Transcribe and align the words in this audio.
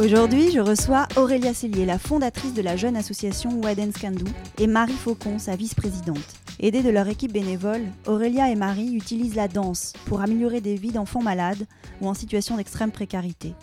Aujourd'hui, 0.00 0.50
je 0.50 0.58
reçois 0.58 1.06
Aurélia 1.14 1.54
Cellier, 1.54 1.86
la 1.86 2.00
fondatrice 2.00 2.52
de 2.52 2.62
la 2.62 2.76
jeune 2.76 2.96
association 2.96 3.60
Waden 3.60 3.92
Scandou, 3.92 4.26
et 4.58 4.66
Marie 4.66 4.92
Faucon, 4.92 5.38
sa 5.38 5.54
vice-présidente. 5.54 6.18
Aidées 6.58 6.82
de 6.82 6.90
leur 6.90 7.06
équipe 7.06 7.32
bénévole, 7.32 7.84
Aurélia 8.08 8.50
et 8.50 8.56
Marie 8.56 8.92
utilisent 8.92 9.36
la 9.36 9.46
danse 9.46 9.92
pour 10.06 10.20
améliorer 10.20 10.60
des 10.60 10.74
vies 10.74 10.90
d'enfants 10.90 11.22
malades 11.22 11.64
ou 12.00 12.08
en 12.08 12.14
situation 12.14 12.56
d'extrême 12.56 12.90
précarité. 12.90 13.54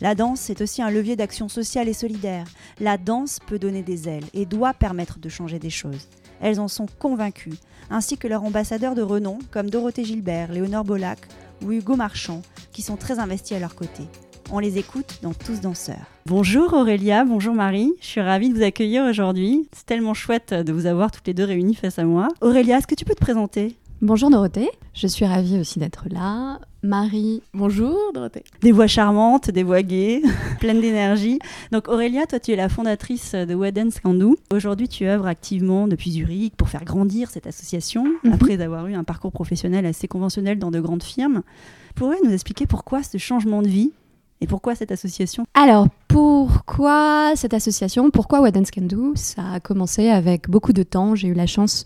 La 0.00 0.14
danse 0.14 0.50
est 0.50 0.60
aussi 0.60 0.82
un 0.82 0.90
levier 0.90 1.16
d'action 1.16 1.48
sociale 1.48 1.88
et 1.88 1.94
solidaire. 1.94 2.46
La 2.78 2.96
danse 2.96 3.40
peut 3.44 3.58
donner 3.58 3.82
des 3.82 4.08
ailes 4.08 4.26
et 4.34 4.46
doit 4.46 4.74
permettre 4.74 5.18
de 5.18 5.28
changer 5.28 5.58
des 5.58 5.70
choses. 5.70 6.06
Elles 6.40 6.60
en 6.60 6.68
sont 6.68 6.86
convaincues, 7.00 7.58
ainsi 7.90 8.18
que 8.18 8.28
leurs 8.28 8.44
ambassadeurs 8.44 8.94
de 8.94 9.02
renom 9.02 9.40
comme 9.50 9.68
Dorothée 9.68 10.04
Gilbert, 10.04 10.52
Léonore 10.52 10.84
Bolac 10.84 11.18
ou 11.64 11.72
Hugo 11.72 11.96
Marchand, 11.96 12.42
qui 12.70 12.82
sont 12.82 12.96
très 12.96 13.18
investis 13.18 13.56
à 13.56 13.60
leur 13.60 13.74
côté. 13.74 14.04
On 14.54 14.58
les 14.58 14.76
écoute 14.78 15.18
dans 15.22 15.32
Tous 15.32 15.60
Danseurs. 15.62 16.04
Bonjour 16.26 16.74
Aurélia, 16.74 17.24
bonjour 17.24 17.54
Marie, 17.54 17.92
je 18.00 18.06
suis 18.06 18.20
ravie 18.20 18.50
de 18.50 18.54
vous 18.54 18.62
accueillir 18.62 19.04
aujourd'hui. 19.04 19.66
C'est 19.72 19.86
tellement 19.86 20.12
chouette 20.14 20.52
de 20.52 20.72
vous 20.72 20.84
avoir 20.86 21.10
toutes 21.10 21.26
les 21.26 21.32
deux 21.34 21.44
réunies 21.44 21.74
face 21.74 21.98
à 21.98 22.04
moi. 22.04 22.28
Aurélia, 22.42 22.76
est-ce 22.78 22.86
que 22.86 22.94
tu 22.94 23.04
peux 23.06 23.14
te 23.14 23.20
présenter? 23.20 23.76
Bonjour 24.02 24.30
Dorothée, 24.30 24.68
je 24.94 25.06
suis 25.06 25.24
ravie 25.24 25.58
aussi 25.58 25.78
d'être 25.78 26.04
là. 26.10 26.58
Marie. 26.82 27.40
Bonjour 27.54 27.96
Dorothée. 28.12 28.42
Des 28.60 28.72
voix 28.72 28.88
charmantes, 28.88 29.48
des 29.50 29.62
voix 29.62 29.82
gaies, 29.82 30.20
pleines 30.60 30.80
d'énergie. 30.80 31.38
Donc 31.70 31.88
Aurélia, 31.88 32.26
toi 32.26 32.38
tu 32.40 32.50
es 32.52 32.56
la 32.56 32.68
fondatrice 32.68 33.34
de 33.34 33.54
Waden 33.54 33.90
Scandou. 33.90 34.36
Aujourd'hui 34.52 34.88
tu 34.88 35.06
œuvres 35.06 35.26
activement 35.28 35.88
depuis 35.88 36.10
Zurich 36.10 36.54
pour 36.56 36.68
faire 36.68 36.84
grandir 36.84 37.30
cette 37.30 37.46
association, 37.46 38.04
Mhm. 38.24 38.32
après 38.34 38.60
avoir 38.60 38.86
eu 38.88 38.94
un 38.94 39.04
parcours 39.04 39.32
professionnel 39.32 39.86
assez 39.86 40.08
conventionnel 40.08 40.58
dans 40.58 40.70
de 40.72 40.80
grandes 40.80 41.04
firmes. 41.04 41.42
Pourrais 41.94 42.18
nous 42.24 42.32
expliquer 42.32 42.66
pourquoi 42.66 43.02
ce 43.02 43.16
changement 43.18 43.62
de 43.62 43.68
vie? 43.68 43.92
Et 44.42 44.46
pourquoi 44.48 44.74
cette 44.74 44.90
association? 44.90 45.46
Alors, 45.54 45.86
pourquoi 46.08 47.32
cette 47.36 47.54
association? 47.54 48.10
Pourquoi 48.10 48.40
What 48.40 48.50
Dance 48.50 48.72
Can 48.72 48.82
Do? 48.82 49.12
Ça 49.14 49.42
a 49.54 49.60
commencé 49.60 50.08
avec 50.08 50.50
beaucoup 50.50 50.72
de 50.72 50.82
temps. 50.82 51.14
J'ai 51.14 51.28
eu 51.28 51.34
la 51.34 51.46
chance 51.46 51.84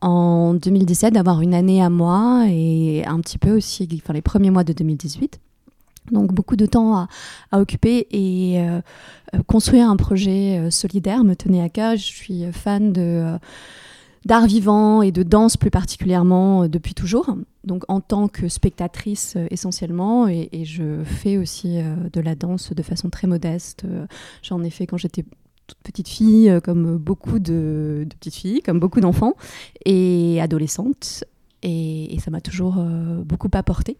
en 0.00 0.54
2017 0.54 1.12
d'avoir 1.12 1.42
une 1.42 1.52
année 1.52 1.82
à 1.82 1.90
moi 1.90 2.46
et 2.48 3.04
un 3.04 3.20
petit 3.20 3.36
peu 3.36 3.54
aussi, 3.54 3.86
enfin 4.02 4.14
les 4.14 4.22
premiers 4.22 4.50
mois 4.50 4.64
de 4.64 4.72
2018. 4.72 5.40
Donc 6.10 6.32
beaucoup 6.32 6.56
de 6.56 6.64
temps 6.64 6.96
à, 6.96 7.60
occuper 7.60 8.06
et 8.10 8.60
euh, 8.60 8.80
euh, 9.34 9.42
construire 9.46 9.88
un 9.90 9.96
projet 9.96 10.58
euh, 10.58 10.70
solidaire 10.70 11.22
me 11.22 11.36
tenait 11.36 11.62
à 11.62 11.68
cœur. 11.68 11.96
Je 11.96 12.06
suis 12.06 12.50
fan 12.50 12.94
de 12.94 13.36
d'art 14.24 14.46
vivant 14.46 15.02
et 15.02 15.12
de 15.12 15.22
danse 15.22 15.56
plus 15.56 15.70
particulièrement 15.70 16.64
euh, 16.64 16.68
depuis 16.68 16.94
toujours. 16.94 17.36
Donc 17.64 17.84
en 17.88 18.00
tant 18.00 18.28
que 18.28 18.48
spectatrice 18.48 19.34
euh, 19.36 19.46
essentiellement 19.50 20.28
et, 20.28 20.48
je 20.64 21.02
fais 21.04 21.36
aussi 21.36 21.78
euh, 21.78 21.94
de 22.12 22.20
la 22.20 22.34
danse 22.34 22.72
de 22.72 22.82
façon 22.82 23.10
très 23.10 23.26
modeste. 23.26 23.84
J'en 24.42 24.62
ai 24.62 24.70
fait 24.70 24.86
quand 24.86 24.96
j'étais 24.96 25.24
petite 25.84 26.08
fille, 26.08 26.52
comme 26.64 26.96
beaucoup 26.96 27.38
de, 27.38 28.06
petites 28.18 28.34
filles, 28.34 28.60
comme 28.60 28.80
beaucoup 28.80 29.00
d'enfants 29.00 29.34
et 29.84 30.40
adolescentes. 30.40 31.24
Et, 31.62 32.16
ça 32.22 32.30
m'a 32.30 32.40
toujours 32.40 32.84
beaucoup 33.24 33.48
apporté. 33.52 33.96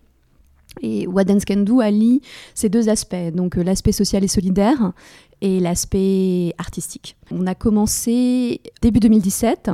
Et 0.83 1.07
What 1.07 1.25
Dance 1.25 1.45
Can 1.45 1.61
Do 1.61 1.81
allie 1.81 2.23
ces 2.55 2.69
deux 2.69 2.89
aspects, 2.89 3.33
donc 3.35 3.55
l'aspect 3.55 3.93
social 3.93 4.25
et 4.25 4.29
solidaire 4.29 4.93
et 5.41 5.61
l'aspect 5.61 6.55
artistique. 6.59 7.17
On 7.31 7.47
a 7.47 7.55
commencé 7.55 8.61
début 8.83 9.01
2017. 9.01 9.71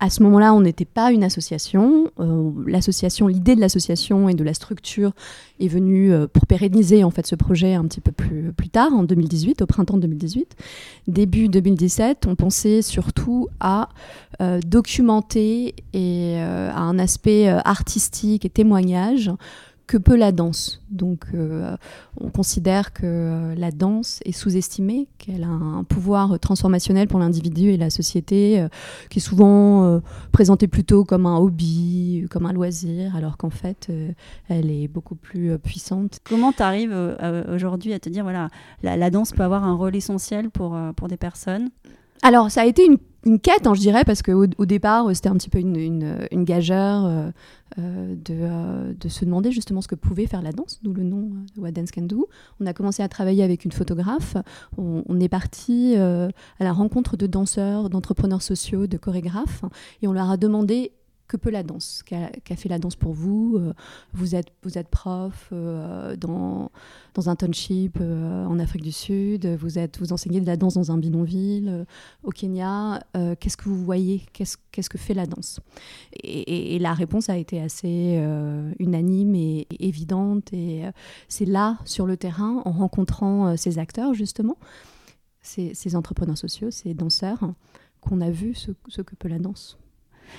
À 0.00 0.10
ce 0.10 0.22
moment-là, 0.22 0.54
on 0.54 0.60
n'était 0.60 0.84
pas 0.84 1.10
une 1.10 1.24
association. 1.24 2.12
Euh, 2.20 2.52
l'association, 2.66 3.26
l'idée 3.26 3.56
de 3.56 3.60
l'association 3.60 4.28
et 4.28 4.34
de 4.34 4.44
la 4.44 4.54
structure 4.54 5.10
est 5.58 5.66
venue 5.66 6.12
euh, 6.12 6.28
pour 6.28 6.46
pérenniser 6.46 7.02
en 7.02 7.10
fait 7.10 7.26
ce 7.26 7.34
projet 7.34 7.74
un 7.74 7.84
petit 7.84 8.00
peu 8.00 8.12
plus, 8.12 8.68
tard, 8.70 8.92
en 8.92 9.02
2018, 9.02 9.62
au 9.62 9.66
printemps 9.66 9.98
2018. 9.98 10.54
Début 11.08 11.48
2017, 11.48 12.26
on 12.28 12.36
pensait 12.36 12.80
surtout 12.80 13.48
à 13.58 13.88
euh, 14.40 14.60
documenter 14.64 15.74
et 15.92 16.38
à 16.38 16.80
un 16.80 17.00
aspect 17.00 17.48
artistique 17.48 18.44
et 18.44 18.50
témoignage 18.50 19.32
que 19.88 19.96
peut 19.96 20.16
la 20.16 20.30
danse. 20.30 20.80
Donc 20.90 21.24
euh, 21.34 21.76
on 22.20 22.28
considère 22.30 22.92
que 22.92 23.00
euh, 23.04 23.54
la 23.56 23.72
danse 23.72 24.20
est 24.24 24.32
sous-estimée, 24.32 25.08
qu'elle 25.18 25.42
a 25.42 25.48
un 25.48 25.82
pouvoir 25.82 26.38
transformationnel 26.38 27.08
pour 27.08 27.18
l'individu 27.18 27.70
et 27.70 27.76
la 27.76 27.90
société, 27.90 28.60
euh, 28.60 28.68
qui 29.10 29.18
est 29.18 29.22
souvent 29.22 29.84
euh, 29.84 30.00
présentée 30.30 30.68
plutôt 30.68 31.04
comme 31.04 31.26
un 31.26 31.38
hobby, 31.38 32.26
comme 32.30 32.46
un 32.46 32.52
loisir, 32.52 33.16
alors 33.16 33.36
qu'en 33.36 33.50
fait 33.50 33.90
elle 34.48 34.70
est 34.70 34.86
beaucoup 34.86 35.16
plus 35.16 35.58
puissante. 35.58 36.20
Comment 36.22 36.52
tu 36.52 36.62
arrives 36.62 36.94
aujourd'hui 37.52 37.92
à 37.94 37.98
te 37.98 38.10
dire, 38.10 38.22
voilà, 38.22 38.50
la, 38.82 38.96
la 38.96 39.10
danse 39.10 39.32
peut 39.32 39.42
avoir 39.42 39.64
un 39.64 39.74
rôle 39.74 39.96
essentiel 39.96 40.50
pour, 40.50 40.78
pour 40.96 41.08
des 41.08 41.16
personnes? 41.16 41.70
Alors, 42.22 42.50
ça 42.50 42.62
a 42.62 42.64
été 42.66 42.84
une, 42.84 42.98
quête, 43.40 43.66
hein, 43.66 43.74
je 43.74 43.80
dirais, 43.80 44.04
parce 44.04 44.22
qu'au 44.22 44.46
au 44.56 44.66
départ, 44.66 45.06
euh, 45.06 45.14
c'était 45.14 45.28
un 45.28 45.36
petit 45.36 45.50
peu 45.50 45.58
une, 45.58 46.16
gageure 46.44 47.04
euh, 47.06 47.30
euh, 47.78 48.94
de, 48.94 49.08
se 49.08 49.24
demander 49.24 49.52
justement 49.52 49.80
ce 49.82 49.88
que 49.88 49.94
pouvait 49.94 50.26
faire 50.26 50.42
la 50.42 50.52
danse, 50.52 50.80
d'où 50.82 50.92
le 50.92 51.02
nom 51.02 51.30
de 51.54 51.60
What 51.60 51.72
Dance 51.72 51.90
Can 51.90 52.02
Do. 52.02 52.28
On 52.60 52.66
a 52.66 52.72
commencé 52.72 53.02
à 53.02 53.08
travailler 53.08 53.42
avec 53.42 53.64
une 53.64 53.72
photographe. 53.72 54.36
On, 54.76 55.20
est 55.20 55.28
parti 55.28 55.96
à 55.96 56.30
la 56.60 56.72
rencontre 56.72 57.16
de 57.16 57.26
danseurs, 57.26 57.90
d'entrepreneurs 57.90 58.42
sociaux, 58.42 58.86
de 58.86 58.96
chorégraphes, 58.96 59.64
et 60.02 60.08
on 60.08 60.12
leur 60.12 60.30
a 60.30 60.36
demandé 60.36 60.92
que 61.28 61.36
peut 61.36 61.50
la 61.50 61.62
danse 61.62 62.02
Qu'a 62.04 62.56
fait 62.56 62.68
la 62.68 62.78
danse 62.78 62.96
pour 62.96 63.12
vous 63.12 63.38
Euh, 63.56 63.72
vous, 64.12 64.34
êtes, 64.34 64.88
prof 64.90 65.48
euh, 65.52 66.16
dans, 66.16 66.70
dans 67.14 67.28
un 67.28 67.36
township 67.36 67.98
euh, 68.00 68.44
en 68.46 68.58
Afrique 68.58 68.82
du 68.82 68.92
Sud, 68.92 69.46
vous, 69.46 69.78
êtes, 69.78 69.98
vous 69.98 70.12
enseignez 70.12 70.40
de 70.40 70.46
la 70.46 70.56
danse 70.56 70.74
dans 70.74 70.90
un 70.90 70.98
bidonville 70.98 71.86
au 72.22 72.30
Kenya. 72.30 73.02
Qu'est-ce 73.40 73.56
que 73.56 73.68
vous 73.68 73.82
voyez 73.84 74.22
Qu'est-ce 74.32 74.90
que 74.90 74.98
fait 74.98 75.14
la 75.14 75.26
danse? 75.26 75.60
Et, 76.22 76.78
la 76.78 76.94
réponse 76.94 77.28
a 77.28 77.36
été 77.36 77.60
assez 77.60 78.22
unanime 78.78 79.34
et, 79.34 79.66
évidente. 79.78 80.52
Et 80.52 80.84
c'est 81.28 81.44
là, 81.44 81.78
sur 81.84 82.06
le 82.06 82.16
terrain, 82.16 82.62
en 82.64 82.72
rencontrant 82.72 83.56
ces 83.56 83.78
acteurs, 83.78 84.14
justement, 84.14 84.56
ces, 85.42 85.96
entrepreneurs 85.96 86.38
sociaux, 86.38 86.70
ces 86.70 86.94
danseurs, 86.94 87.40
qu'on 88.00 88.20
a 88.20 88.30
vu 88.30 88.54
ce 88.54 89.02
que 89.02 89.14
peut 89.14 89.28
la 89.28 89.38
danse. 89.38 89.78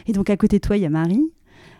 Et 0.07 0.13
donc 0.13 0.29
à 0.29 0.37
côté 0.37 0.59
de 0.59 0.65
toi, 0.65 0.77
il 0.77 0.83
y 0.83 0.85
a 0.85 0.89
Marie. 0.89 1.29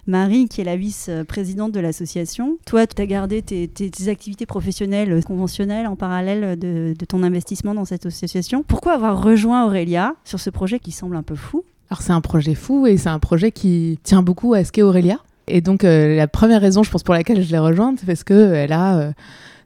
Marie, 0.07 0.47
qui 0.47 0.61
est 0.61 0.63
la 0.63 0.75
vice-présidente 0.75 1.71
de 1.71 1.79
l'association. 1.79 2.57
Toi, 2.65 2.87
tu 2.87 3.01
as 3.01 3.05
gardé 3.05 3.41
tes, 3.41 4.09
activités 4.09 4.45
professionnelles 4.45 5.23
conventionnelles 5.23 5.87
en 5.87 5.95
parallèle 5.95 6.57
de, 6.57 6.93
ton 7.07 7.21
investissement 7.21 7.75
dans 7.75 7.85
cette 7.85 8.05
association. 8.05 8.63
Pourquoi 8.63 8.93
avoir 8.93 9.21
rejoint 9.21 9.65
Aurélia 9.65 10.15
sur 10.23 10.39
ce 10.39 10.49
projet 10.49 10.79
qui 10.79 10.91
semble 10.91 11.15
un 11.15 11.23
peu 11.23 11.35
fou? 11.35 11.63
Alors 11.91 12.01
c'est 12.01 12.13
un 12.13 12.21
projet 12.21 12.55
fou 12.55 12.85
et 12.87 12.97
c'est 12.97 13.09
un 13.09 13.19
projet 13.19 13.51
qui 13.51 13.99
tient 14.03 14.21
beaucoup 14.21 14.53
à 14.53 14.63
ce 14.63 14.71
qu'est 14.71 14.83
Aurélia. 14.83 15.19
Et 15.47 15.61
donc 15.61 15.83
euh, 15.83 16.15
la 16.15 16.27
première 16.27 16.61
raison, 16.61 16.83
je 16.83 16.91
pense, 16.91 17.03
pour 17.03 17.13
laquelle 17.13 17.43
je 17.43 17.51
l'ai 17.51 17.57
rejointe, 17.57 17.99
c'est 17.99 18.05
parce 18.05 18.23
qu'elle 18.23 18.71
a 18.71 18.97
euh, 18.99 19.11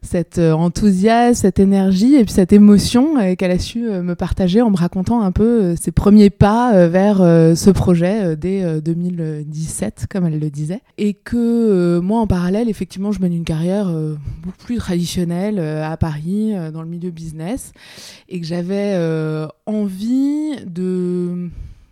cet 0.03 0.37
euh, 0.37 0.51
enthousiasme, 0.51 1.41
cette 1.41 1.59
énergie 1.59 2.15
et 2.15 2.23
puis 2.23 2.33
cette 2.33 2.53
émotion 2.53 3.17
euh, 3.17 3.35
qu'elle 3.35 3.51
a 3.51 3.59
su 3.59 3.87
euh, 3.87 4.03
me 4.03 4.15
partager 4.15 4.61
en 4.61 4.69
me 4.69 4.77
racontant 4.77 5.21
un 5.21 5.31
peu 5.31 5.75
ses 5.75 5.91
premiers 5.91 6.29
pas 6.29 6.87
vers 6.87 7.17
ce 7.17 7.69
projet 7.69 8.35
dès 8.35 8.63
euh, 8.63 8.81
2017, 8.81 10.07
comme 10.09 10.25
elle 10.25 10.39
le 10.39 10.49
disait. 10.49 10.81
Et 10.97 11.13
que 11.13 11.99
moi, 11.99 12.19
en 12.19 12.27
parallèle, 12.27 12.69
effectivement, 12.69 13.11
je 13.11 13.21
mène 13.21 13.33
une 13.33 13.45
carrière 13.45 13.91
beaucoup 14.43 14.65
plus 14.65 14.77
traditionnelle 14.77 15.59
à 15.59 15.95
Paris, 15.97 16.53
dans 16.73 16.81
le 16.81 16.87
milieu 16.87 17.11
business, 17.11 17.71
et 18.29 18.39
que 18.39 18.45
j'avais 18.45 18.97
envie 19.65 20.55
de 20.65 21.49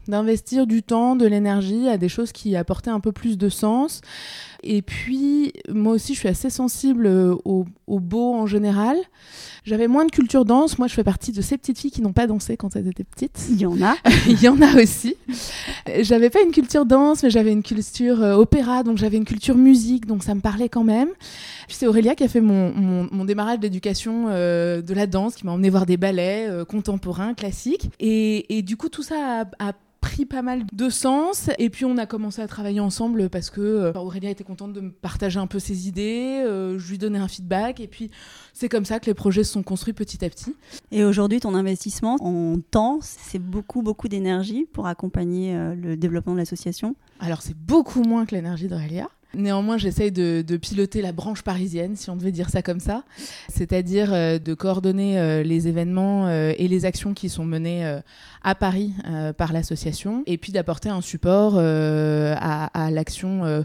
d'investir 0.07 0.67
du 0.67 0.83
temps, 0.83 1.15
de 1.15 1.25
l'énergie 1.25 1.87
à 1.87 1.97
des 1.97 2.09
choses 2.09 2.31
qui 2.31 2.55
apportaient 2.55 2.89
un 2.89 2.99
peu 2.99 3.11
plus 3.11 3.37
de 3.37 3.49
sens, 3.49 4.01
Et 4.63 4.81
puis, 4.81 5.53
moi 5.69 5.93
aussi, 5.93 6.13
je 6.13 6.19
suis 6.19 6.27
assez 6.27 6.49
sensible 6.49 7.07
au, 7.07 7.65
au 7.87 7.99
beau 7.99 8.33
en 8.33 8.45
général. 8.45 8.97
J'avais 9.63 9.87
moins 9.87 10.05
de 10.05 10.11
culture 10.11 10.43
danse. 10.43 10.79
Moi, 10.79 10.87
je 10.87 10.93
fais 10.93 11.03
partie 11.03 11.31
de 11.31 11.41
ces 11.41 11.55
petites 11.55 11.77
filles 11.77 11.91
qui 11.91 12.01
n'ont 12.01 12.13
pas 12.13 12.25
dansé 12.25 12.57
quand 12.57 12.75
elles 12.75 12.87
étaient 12.87 13.03
petites. 13.03 13.45
Il 13.51 13.61
y 13.61 13.65
en 13.67 13.79
a. 13.81 13.95
Il 14.27 14.41
y 14.41 14.47
en 14.47 14.59
a 14.59 14.81
aussi. 14.81 15.15
J'avais 16.01 16.31
pas 16.31 16.41
une 16.41 16.51
culture 16.51 16.85
danse, 16.85 17.21
mais 17.21 17.29
j'avais 17.29 17.51
une 17.51 17.61
culture 17.61 18.23
euh, 18.23 18.35
opéra, 18.35 18.81
donc 18.81 18.97
j'avais 18.97 19.17
une 19.17 19.25
culture 19.25 19.55
musique, 19.55 20.07
donc 20.07 20.23
ça 20.23 20.33
me 20.33 20.41
parlait 20.41 20.69
quand 20.69 20.83
même. 20.83 21.09
Puis 21.67 21.77
c'est 21.77 21.85
Aurélia 21.85 22.15
qui 22.15 22.23
a 22.23 22.27
fait 22.27 22.41
mon, 22.41 22.73
mon, 22.73 23.07
mon 23.11 23.23
démarrage 23.23 23.59
d'éducation 23.59 24.25
euh, 24.29 24.81
de 24.81 24.93
la 24.95 25.05
danse, 25.05 25.35
qui 25.35 25.45
m'a 25.45 25.51
emmené 25.51 25.69
voir 25.69 25.85
des 25.85 25.97
ballets 25.97 26.47
euh, 26.49 26.65
contemporains, 26.65 27.35
classiques. 27.35 27.91
Et, 27.99 28.57
et, 28.57 28.63
du 28.63 28.77
coup, 28.77 28.89
tout 28.89 29.03
ça 29.03 29.45
a, 29.59 29.69
a 29.69 29.73
pris 30.01 30.25
pas 30.25 30.42
mal 30.42 30.63
de 30.74 30.89
sens 30.89 31.50
et 31.57 31.69
puis 31.69 31.86
on 31.86 31.98
a 31.98 32.06
commencé 32.06 32.42
à 32.42 32.48
travailler 32.48 32.80
ensemble 32.80 33.30
parce 33.30 33.50
que 33.50 33.62
euh, 33.62 33.94
Aurélia 33.94 34.30
était 34.31 34.44
contente 34.44 34.74
de 34.74 34.81
me 34.81 34.92
partager 34.92 35.39
un 35.39 35.48
peu 35.48 35.59
ses 35.59 35.88
idées, 35.88 36.44
euh, 36.45 36.77
je 36.80 36.89
lui 36.89 36.98
donnais 36.98 37.19
un 37.19 37.27
feedback 37.27 37.80
et 37.80 37.88
puis 37.88 38.09
c'est 38.51 38.68
comme 38.68 38.83
ça 38.83 39.00
que 39.00 39.06
les 39.06 39.13
projets 39.13 39.44
se 39.44 39.53
sont 39.53 39.63
construits 39.63 39.94
petit 39.94 40.25
à 40.25 40.30
petit. 40.30 40.56
Et 40.92 41.06
aujourd'hui 41.06 41.39
ton 41.39 41.56
investissement 41.56 42.18
en 42.19 42.56
temps, 42.59 43.00
c'est 43.01 43.39
beaucoup 43.39 43.83
beaucoup 43.83 44.07
d'énergie 44.07 44.65
pour 44.74 44.88
accompagner 44.88 45.56
euh, 45.56 45.75
le 45.75 45.95
développement 45.95 46.33
de 46.33 46.39
l'association? 46.39 46.95
Alors 47.19 47.42
c'est 47.42 47.56
beaucoup 47.56 48.01
moins 48.01 48.25
que 48.25 48.36
l'énergie 48.36 48.68
d'Aurélia. 48.68 49.07
Néanmoins, 49.33 49.77
j'essaye 49.77 50.11
de, 50.11 50.43
de, 50.45 50.57
piloter 50.57 51.01
la 51.01 51.11
branche 51.11 51.41
parisienne, 51.41 51.95
si 51.95 52.09
on 52.09 52.15
devait 52.15 52.31
dire 52.31 52.49
ça 52.49 52.61
comme 52.61 52.79
ça, 52.79 53.03
c'est-à-dire 53.49 54.13
euh, 54.13 54.39
de 54.39 54.53
coordonner 54.53 55.19
euh, 55.19 55.43
les 55.43 55.67
événements 55.67 56.27
euh, 56.27 56.53
et 56.57 56.67
les 56.67 56.85
actions 56.85 57.13
qui 57.13 57.29
sont 57.29 57.45
menées 57.45 57.99
à 58.43 58.55
Paris 58.55 58.93
par 59.37 59.53
l'association, 59.53 60.23
et 60.25 60.37
puis 60.37 60.51
d'apporter 60.51 60.89
un 60.89 61.01
support 61.01 61.57
à, 61.57 62.65
à 62.65 62.91
l'action 62.91 63.63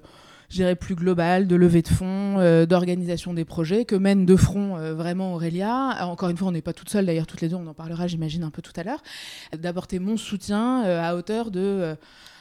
je 0.48 0.74
plus 0.74 0.94
globale 0.94 1.46
de 1.46 1.56
levée 1.56 1.82
de 1.82 1.88
fonds, 1.88 2.38
euh, 2.38 2.66
d'organisation 2.66 3.34
des 3.34 3.44
projets 3.44 3.84
que 3.84 3.96
mène 3.96 4.26
de 4.26 4.36
front 4.36 4.76
euh, 4.76 4.94
vraiment 4.94 5.34
Aurélia. 5.34 5.96
Encore 6.06 6.28
une 6.28 6.36
fois, 6.36 6.48
on 6.48 6.52
n'est 6.52 6.62
pas 6.62 6.72
toute 6.72 6.90
seule, 6.90 7.06
d'ailleurs, 7.06 7.26
toutes 7.26 7.40
les 7.40 7.48
deux, 7.48 7.56
on 7.56 7.66
en 7.66 7.74
parlera, 7.74 8.06
j'imagine, 8.06 8.44
un 8.44 8.50
peu 8.50 8.62
tout 8.62 8.72
à 8.76 8.82
l'heure, 8.82 9.02
d'apporter 9.56 9.98
mon 9.98 10.16
soutien 10.16 10.84
euh, 10.84 11.02
à 11.02 11.16
hauteur 11.16 11.50
de 11.50 11.96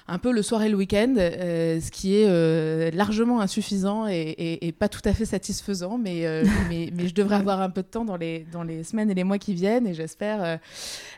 un 0.08 0.20
peu 0.20 0.32
le 0.32 0.44
soir 0.44 0.62
et 0.62 0.70
le 0.70 0.78
week-end, 0.78 1.16
euh, 1.18 1.80
ce 1.82 1.90
qui 1.90 2.16
est 2.16 2.28
euh, 2.28 2.92
largement 2.92 3.42
insuffisant 3.42 4.08
et, 4.08 4.14
et, 4.14 4.68
et, 4.68 4.72
pas 4.72 4.88
tout 4.88 5.02
à 5.04 5.14
fait 5.14 5.26
satisfaisant, 5.26 5.98
mais, 5.98 6.28
euh, 6.28 6.44
mais, 6.70 6.92
mais, 6.94 7.08
je 7.08 7.16
devrais 7.16 7.38
avoir 7.38 7.62
un 7.62 7.72
peu 7.72 7.82
de 7.82 7.88
temps 7.88 8.06
dans 8.06 8.18
les, 8.18 8.46
dans 8.52 8.64
les 8.64 8.84
semaines 8.84 9.10
et 9.10 9.16
les 9.16 9.24
mois 9.24 9.40
qui 9.40 9.54
viennent 9.54 9.88
et 9.88 9.94
j'espère 9.94 10.60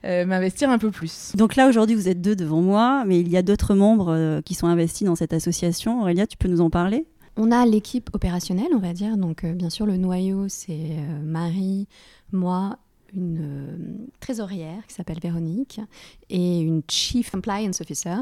m'investir 0.04 0.70
un 0.70 0.78
peu 0.78 0.92
plus. 0.92 1.34
Donc 1.36 1.56
là, 1.56 1.68
aujourd'hui, 1.68 1.96
vous 1.96 2.08
êtes 2.08 2.22
deux 2.22 2.36
devant 2.36 2.62
moi, 2.62 3.04
mais 3.06 3.20
il 3.20 3.30
y 3.30 3.38
a 3.38 3.42
d'autres 3.42 3.76
membres 3.76 4.42
qui 4.46 4.54
sont 4.54 4.68
investis 4.68 5.06
dans 5.06 5.16
cette 5.16 5.34
association. 5.34 6.02
Aurélia, 6.02 6.28
tu 6.28 6.38
peux 6.38 6.48
nous 6.48 6.62
en 6.62 6.70
parler? 6.70 7.06
On 7.36 7.52
a 7.52 7.66
l'équipe 7.66 8.10
opérationnelle, 8.14 8.70
on 8.74 8.80
va 8.80 8.94
dire. 8.94 9.18
Donc, 9.18 9.46
bien 9.46 9.70
sûr, 9.70 9.86
le 9.86 9.98
noyau, 9.98 10.46
c'est 10.48 10.98
Marie, 11.24 11.88
moi 12.32 12.80
une 13.16 13.40
euh, 13.42 13.78
trésorière 14.20 14.86
qui 14.88 14.94
s'appelle 14.94 15.20
Véronique 15.22 15.80
et 16.30 16.60
une 16.60 16.82
chief 16.88 17.32
compliance 17.32 17.82
officer. 17.82 18.16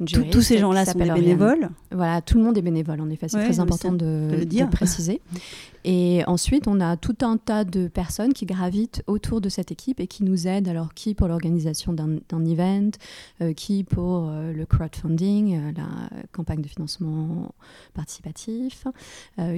Une 0.00 0.06
tous 0.06 0.42
ces 0.42 0.58
gens-là 0.58 0.84
sont 0.84 0.98
des 0.98 1.10
bénévoles. 1.10 1.70
Voilà, 1.92 2.20
tout 2.20 2.38
le 2.38 2.44
monde 2.44 2.58
est 2.58 2.62
bénévole. 2.62 3.00
En 3.00 3.10
effet, 3.10 3.28
c'est 3.28 3.36
ouais, 3.36 3.44
très 3.44 3.60
important 3.60 3.92
de, 3.92 4.28
de, 4.30 4.36
le 4.36 4.44
dire. 4.44 4.66
de 4.66 4.72
préciser. 4.72 5.20
Et 5.84 6.22
ensuite, 6.26 6.66
on 6.66 6.80
a 6.80 6.96
tout 6.96 7.16
un 7.20 7.36
tas 7.36 7.64
de 7.64 7.88
personnes 7.88 8.32
qui 8.32 8.46
gravitent 8.46 9.02
autour 9.06 9.42
de 9.42 9.50
cette 9.50 9.70
équipe 9.70 10.00
et 10.00 10.06
qui 10.06 10.24
nous 10.24 10.48
aident. 10.48 10.68
Alors, 10.68 10.94
qui 10.94 11.14
pour 11.14 11.28
l'organisation 11.28 11.92
d'un 11.92 12.44
event, 12.46 12.90
euh, 13.42 13.52
qui 13.52 13.84
pour 13.84 14.28
euh, 14.28 14.52
le 14.52 14.64
crowdfunding, 14.64 15.56
euh, 15.56 15.72
la 15.76 16.08
campagne 16.32 16.62
de 16.62 16.68
financement 16.68 17.52
participatif, 17.92 18.86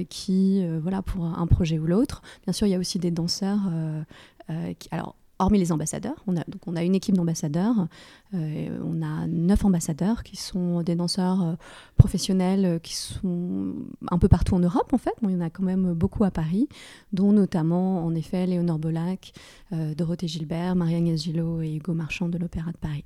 qui 0.09 0.65
voilà 0.81 1.01
pour 1.01 1.25
un 1.25 1.47
projet 1.47 1.79
ou 1.79 1.87
l'autre. 1.87 2.21
Bien 2.43 2.53
sûr, 2.53 2.67
il 2.67 2.71
y 2.71 2.75
a 2.75 2.79
aussi 2.79 2.99
des 2.99 3.11
danseurs. 3.11 3.59
Qui, 4.47 4.87
alors, 4.91 5.15
hormis 5.39 5.59
les 5.59 5.71
ambassadeurs. 5.71 6.15
On 6.27 6.35
a, 6.35 6.43
donc 6.47 6.61
on 6.65 6.75
a 6.75 6.83
une 6.83 6.95
équipe 6.95 7.15
d'ambassadeurs. 7.15 7.87
Euh, 8.33 8.79
on 8.83 9.01
a 9.01 9.27
neuf 9.27 9.65
ambassadeurs 9.65 10.23
qui 10.23 10.35
sont 10.35 10.81
des 10.81 10.95
danseurs 10.95 11.41
euh, 11.43 11.53
professionnels 11.97 12.65
euh, 12.65 12.79
qui 12.79 12.95
sont 12.95 13.73
un 14.09 14.17
peu 14.17 14.27
partout 14.27 14.55
en 14.55 14.59
Europe, 14.59 14.93
en 14.93 14.97
fait. 14.97 15.13
Bon, 15.21 15.29
il 15.29 15.33
y 15.33 15.37
en 15.37 15.41
a 15.41 15.49
quand 15.49 15.63
même 15.63 15.93
beaucoup 15.93 16.23
à 16.23 16.31
Paris, 16.31 16.67
dont 17.13 17.31
notamment, 17.31 18.05
en 18.05 18.15
effet, 18.15 18.45
Léonore 18.47 18.79
Bolac, 18.79 19.33
euh, 19.73 19.93
Dorothée 19.93 20.27
Gilbert, 20.27 20.75
Marie-Agnès 20.75 21.27
et 21.27 21.75
Hugo 21.75 21.93
Marchand 21.93 22.29
de 22.29 22.37
l'Opéra 22.37 22.71
de 22.71 22.77
Paris. 22.77 23.05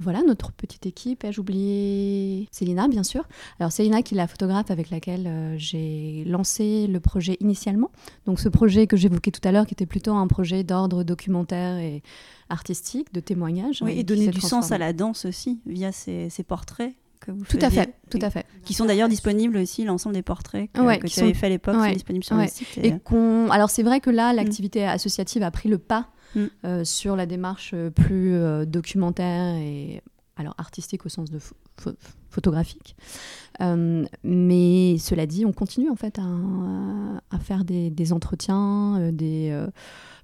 Voilà 0.00 0.22
notre 0.26 0.52
petite 0.52 0.86
équipe. 0.86 1.24
Ai-je 1.24 1.40
oublié 1.40 2.48
Célina, 2.50 2.88
bien 2.88 3.04
sûr. 3.04 3.24
Alors 3.60 3.70
Célina, 3.70 4.02
qui 4.02 4.14
est 4.14 4.16
la 4.16 4.26
photographe 4.26 4.70
avec 4.70 4.90
laquelle 4.90 5.26
euh, 5.26 5.54
j'ai 5.56 6.24
lancé 6.26 6.86
le 6.86 7.00
projet 7.00 7.36
initialement. 7.40 7.90
Donc 8.26 8.40
ce 8.40 8.48
projet 8.48 8.86
que 8.86 8.96
j'évoquais 8.96 9.30
tout 9.30 9.46
à 9.46 9.52
l'heure, 9.52 9.66
qui 9.66 9.74
était 9.74 9.86
plutôt 9.86 10.14
un 10.14 10.26
projet 10.26 10.64
d'ordre 10.64 11.04
documentaire 11.04 11.78
et 11.78 12.02
artistique, 12.48 13.12
de 13.14 13.20
témoignage. 13.20 13.82
Oui, 13.82 13.98
et 13.98 14.02
donner 14.02 14.28
du 14.28 14.40
sens 14.40 14.72
à 14.72 14.78
la 14.78 14.92
danse 14.92 15.24
aussi, 15.24 15.60
via 15.66 15.92
ces, 15.92 16.28
ces 16.28 16.42
portraits. 16.42 16.92
Que 17.20 17.30
vous 17.30 17.44
tout 17.44 17.58
faisiez, 17.58 17.66
à 17.66 17.70
fait, 17.70 17.94
tout 18.10 18.18
à 18.20 18.28
fait. 18.28 18.44
Qui 18.64 18.74
sont 18.74 18.84
d'ailleurs 18.84 19.08
disponibles 19.08 19.56
aussi, 19.56 19.84
l'ensemble 19.84 20.14
des 20.14 20.20
portraits 20.20 20.70
que, 20.70 20.82
ouais, 20.82 20.98
que 20.98 21.06
tu 21.06 21.14
sont... 21.14 21.22
avais 21.22 21.32
fait 21.32 21.46
à 21.46 21.48
l'époque, 21.48 21.76
ouais, 21.76 21.88
sont 21.88 21.94
disponibles 21.94 22.24
sur 22.24 22.36
ouais. 22.36 22.44
le 22.44 22.50
site. 22.50 22.68
Et, 22.76 22.88
et 22.88 23.50
Alors 23.50 23.70
c'est 23.70 23.82
vrai 23.82 24.00
que 24.00 24.10
là, 24.10 24.34
l'activité 24.34 24.84
mmh. 24.84 24.88
associative 24.88 25.42
a 25.42 25.50
pris 25.50 25.70
le 25.70 25.78
pas 25.78 26.08
mmh. 26.34 26.40
euh, 26.64 26.84
sur 26.84 27.16
la 27.16 27.26
démarche 27.26 27.74
plus 27.94 28.34
euh, 28.34 28.64
documentaire 28.64 29.56
et 29.56 30.02
alors 30.36 30.54
artistique 30.58 31.06
au 31.06 31.08
sens 31.08 31.30
de 31.30 31.38
ph 31.38 31.94
photographique. 32.30 32.96
Euh, 33.60 34.04
mais 34.24 34.98
cela 34.98 35.24
dit, 35.26 35.46
on 35.46 35.52
continue 35.52 35.88
en 35.88 35.94
fait 35.94 36.18
à, 36.18 36.26
à 37.30 37.38
faire 37.38 37.64
des, 37.64 37.90
des 37.90 38.12
entretiens, 38.12 38.98
euh, 38.98 39.12
des, 39.12 39.50
euh, 39.52 39.68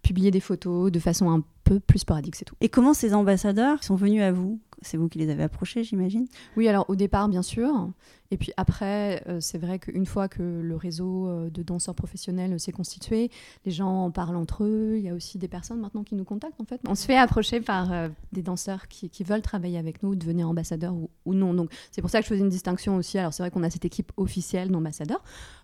publier 0.03 0.33
des 0.33 0.41
photos 0.41 0.91
de 0.91 0.99
façon 0.99 1.31
un 1.31 1.45
peu 1.62 1.79
plus 1.79 2.01
sporadique, 2.01 2.35
c'est 2.35 2.45
tout. 2.45 2.57
Et 2.61 2.69
comment 2.69 2.95
ces 2.95 3.15
ambassadeurs 3.15 3.85
sont 3.85 3.95
venus 3.95 4.23
à 4.23 4.33
vous? 4.33 4.59
C'est 4.82 4.97
vous 4.97 5.09
qui 5.09 5.19
les 5.19 5.31
avez 5.31 5.43
approchés, 5.43 5.85
j'imagine? 5.85 6.27
Oui, 6.56 6.69
alors 6.69 6.87
au 6.88 6.97
départ, 6.97 7.29
bien 7.29 7.43
sûr. 7.43 7.91
Et 8.31 8.37
puis 8.37 8.53
après, 8.56 9.23
euh, 9.29 9.38
c'est 9.41 9.59
vrai 9.59 9.79
qu'une 9.79 10.06
fois 10.06 10.29
que 10.29 10.43
le 10.43 10.77
réseau 10.77 11.27
euh, 11.27 11.50
de 11.50 11.62
danseurs 11.62 11.94
professionnels 11.94 12.59
s'est 12.61 12.73
constitué, 12.73 13.31
les 13.65 13.73
gens 13.73 14.05
en 14.05 14.11
parlent 14.11 14.37
entre 14.37 14.65
eux. 14.65 14.94
Il 14.97 15.03
y 15.03 15.09
a 15.09 15.15
aussi 15.15 15.38
des 15.38 15.49
personnes 15.49 15.81
maintenant 15.81 16.05
qui 16.05 16.15
nous 16.15 16.25
contactent 16.25 16.61
en 16.61 16.65
fait. 16.65 16.81
On 16.88 16.94
se 16.94 17.06
fait 17.06 17.17
approcher 17.17 17.61
par 17.61 17.93
euh, 17.93 18.09
des 18.32 18.43
danseurs 18.43 18.87
qui, 18.88 19.11
veulent 19.25 19.43
travailler 19.43 19.79
avec 19.79 20.03
nous, 20.03 20.15
devenir 20.15 20.49
ambassadeurs 20.49 20.94
ou, 20.94 21.35
non. 21.35 21.55
Donc 21.55 21.71
c'est 21.91 22.00
pour 22.00 22.11
ça 22.11 22.21
que 22.21 22.25
je 22.25 22.29
faisais 22.29 22.41
une 22.41 22.49
distinction 22.49 22.97
aussi. 22.97 23.19
Alors 23.19 23.35
c'est 23.35 23.43
vrai 23.43 23.50
qu'on 23.50 23.62
a 23.62 23.71
cette 23.71 23.85
équipe 23.85 24.12
officielle 24.17 24.71
d'ambassadeurs 24.71 25.23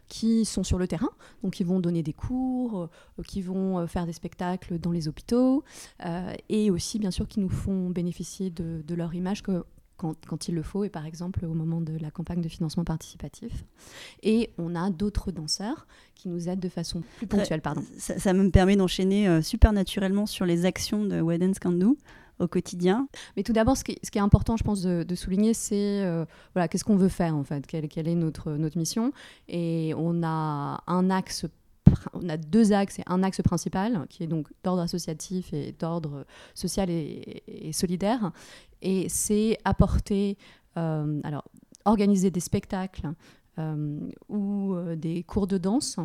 qui 0.09 0.45
sont 0.45 0.63
sur 0.63 0.79
le 0.79 0.87
terrain, 0.87 1.11
donc 1.43 1.55
qui 1.55 1.65
vont 1.65 1.81
donner 1.81 2.03
des 2.03 2.13
cours, 2.13 2.83
euh, 3.19 3.23
qui 3.27 3.43
vont 3.43 3.79
euh, 3.79 3.87
faire 3.87 4.07
des 4.07 4.13
spectacles 4.13 4.79
dans 4.79 4.93
les 4.93 5.09
hôpitaux, 5.09 5.65
euh, 6.05 6.33
et 6.49 6.71
aussi 6.71 6.99
bien 6.99 7.11
sûr 7.11 7.27
qui 7.27 7.41
nous 7.41 7.49
font 7.49 7.91
bénéficier 7.91 8.51
de 8.51 8.95
leur 8.95 9.06
image 9.15 9.43
que, 9.43 9.65
quand, 9.97 10.15
quand, 10.27 10.49
il 10.49 10.55
le 10.55 10.63
faut, 10.63 10.85
et 10.85 10.91
par 10.91 11.07
exemple 11.07 11.45
au 11.47 11.55
moment 11.55 11.81
de 11.81 11.97
la 11.97 12.11
campagne 12.11 12.41
de 12.41 12.49
financement 12.49 12.85
participatif. 12.85 13.65
Et 14.23 14.51
on 14.59 14.75
a 14.75 14.91
d'autres 14.91 15.33
danseurs 15.33 15.87
qui 16.15 16.29
nous 16.29 16.49
aident 16.49 16.61
de 16.61 16.69
façon 16.69 17.03
plus 17.17 17.27
ponctuelle. 17.27 17.63
Pardon. 17.63 17.83
Ça, 17.99 18.19
ça 18.19 18.33
me 18.33 18.51
permet 18.51 18.77
d'enchaîner 18.77 19.29
euh, 19.29 19.43
super 19.43 19.73
naturellement 19.73 20.27
sur 20.27 20.45
les 20.45 20.67
actions 20.67 21.05
de 21.05 21.79
Do 21.79 21.97
au 22.39 22.49
quotidien. 22.49 23.09
Mais 23.37 23.43
tout 23.43 23.53
d'abord, 23.53 23.77
ce, 23.77 23.83
ce, 24.03 24.11
qui 24.11 24.19
est 24.19 24.23
important, 24.23 24.57
je 24.57 24.65
pense, 24.65 24.83
de, 24.83 25.03
de 25.03 25.15
souligner, 25.15 25.55
c'est 25.55 26.03
euh, 26.05 26.25
voilà, 26.55 26.69
qu'est-ce 26.69 26.85
qu'on 26.85 26.97
veut 26.97 27.09
faire 27.09 27.35
en 27.35 27.45
fait, 27.45 27.67
quelle, 27.67 27.89
quelle 27.89 28.09
est 28.09 28.15
notre, 28.15 28.53
notre 28.53 28.77
mission? 28.79 29.13
Et 29.49 29.95
on 29.97 30.23
a 30.23 30.83
un 30.87 31.11
axe 31.11 31.47
on 32.13 32.29
a 32.29 32.37
deux 32.37 32.73
axes 32.73 32.99
et 32.99 33.03
un 33.07 33.23
axe 33.23 33.41
principal 33.43 34.07
qui 34.09 34.23
est 34.23 34.27
donc 34.27 34.49
d'ordre 34.63 34.83
associatif 34.83 35.53
et 35.53 35.73
d'ordre 35.73 36.25
social 36.55 36.91
et, 36.91 37.71
solidaire. 37.73 38.33
Et 38.83 39.09
c'est 39.09 39.59
apporter, 39.65 40.37
euh, 40.77 41.21
alors 41.25 41.45
organiser 41.85 42.31
des 42.31 42.41
spectacles 42.41 43.13
euh, 43.59 44.11
ou 44.29 44.75
euh, 44.75 44.97
des 44.97 45.23
cours 45.23 45.47
de 45.47 45.57
danse 45.59 45.99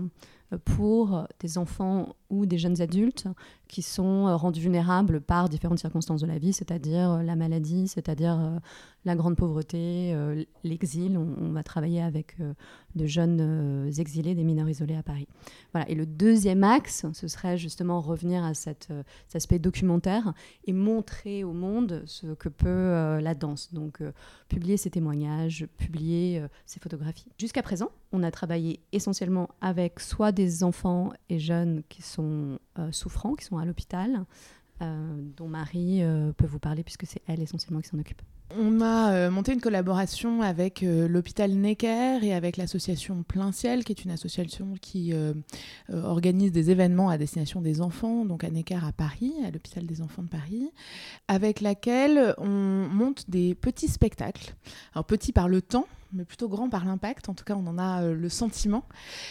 pour 0.66 1.28
des 1.40 1.58
enfants 1.58 2.16
ou 2.30 2.46
des 2.46 2.58
jeunes 2.58 2.82
adultes 2.82 3.28
qui 3.68 3.82
sont 3.82 4.38
rendus 4.38 4.62
vulnérables 4.62 5.22
par 5.22 5.50
différentes 5.50 5.80
circonstances 5.80 6.22
de 6.22 6.28
la 6.28 6.40
vie, 6.40 6.54
c'est-à-dire 6.54 7.24
la 7.24 7.36
maladie, 7.36 7.88
c'est-à-dire 7.88 8.60
la 9.06 9.16
grande 9.16 9.36
pauvreté, 9.36 10.14
euh, 10.14 10.44
l'exil. 10.64 11.18
On, 11.18 11.52
va 11.52 11.64
travailler 11.64 12.02
avec 12.02 12.36
euh, 12.40 12.54
de 12.96 13.06
jeunes 13.06 13.40
euh, 13.42 13.92
exilés, 13.92 14.36
des 14.36 14.44
mineurs 14.44 14.70
isolés 14.70 14.96
à 14.96 15.04
Paris. 15.04 15.28
Voilà. 15.74 15.90
Et 15.90 15.96
le 15.96 16.06
deuxième 16.06 16.64
axe, 16.64 17.06
ce 17.14 17.28
serait 17.28 17.58
justement 17.58 18.00
revenir 18.00 18.44
à 18.44 18.54
cet 18.54 18.94
aspect 19.34 19.60
documentaire 19.60 20.34
et 20.66 20.74
montrer 20.74 21.44
au 21.44 21.54
monde 21.54 22.04
ce 22.06 22.28
que 22.34 22.50
peut 22.50 23.20
la 23.20 23.34
danse. 23.34 23.74
Donc, 23.74 24.02
publier 24.48 24.78
ses 24.78 24.90
témoignages, 24.90 25.68
publier 25.78 26.44
ses 26.66 26.80
photographies. 26.80 27.32
Jusqu'à 27.38 27.64
présent, 27.64 27.92
on 28.12 28.24
a 28.24 28.32
travaillé 28.32 28.82
essentiellement 28.92 29.50
avec 29.62 30.00
soit 30.00 30.32
des 30.32 30.41
enfants 30.64 31.12
et 31.30 31.40
jeunes 31.40 31.84
qui 31.90 32.02
sont 32.02 32.60
souffrants, 32.92 33.36
qui 33.36 33.46
sont 33.46 33.58
à 33.58 33.66
l'hôpital, 33.66 34.26
dont 34.80 35.48
Marie 35.48 36.02
peut 36.38 36.46
vous 36.46 36.60
parler 36.60 36.84
puisque 36.84 37.06
c'est 37.06 37.22
elle 37.28 37.42
essentiellement 37.42 37.82
qui 37.82 37.90
s'en 37.90 38.00
occupe. 38.00 38.22
On 38.60 38.82
a 38.82 39.14
euh, 39.14 39.32
monté 39.32 39.54
une 39.54 39.62
collaboration 39.62 40.42
avec 40.42 40.84
euh, 40.84 41.08
l'hôpital 41.08 41.52
Necker 41.52 42.20
et 42.22 42.34
avec 42.34 42.58
l'association 42.58 43.24
Plein 43.24 43.52
Ciel, 43.52 43.84
qui 43.84 43.94
est 43.94 44.04
une 44.04 44.12
association 44.12 44.74
qui 44.82 45.14
euh, 45.14 45.34
organise 45.92 46.52
des 46.52 46.70
événements 46.70 47.10
à 47.10 47.18
destination 47.18 47.62
des 47.62 47.82
enfants, 47.82 48.26
donc 48.26 48.44
à 48.44 48.50
Necker 48.50 48.80
à 48.86 48.92
Paris, 48.92 49.34
à 49.46 49.52
l'hôpital 49.52 49.86
des 49.86 50.02
enfants 50.02 50.24
de 50.24 50.28
Paris, 50.28 50.72
avec 51.28 51.62
laquelle 51.62 52.34
on 52.38 52.48
monte 52.48 53.30
des 53.30 53.56
petits 53.56 53.88
spectacles. 53.88 54.54
Alors 54.94 55.06
petits 55.06 55.32
par 55.32 55.48
le 55.48 55.62
temps, 55.62 55.88
mais 56.14 56.26
plutôt 56.26 56.50
grand 56.50 56.70
par 56.70 56.84
l'impact. 56.84 57.30
En 57.30 57.34
tout 57.34 57.46
cas, 57.46 57.56
on 57.56 57.66
en 57.68 57.78
a 57.78 58.06
le 58.06 58.28
sentiment. 58.28 58.84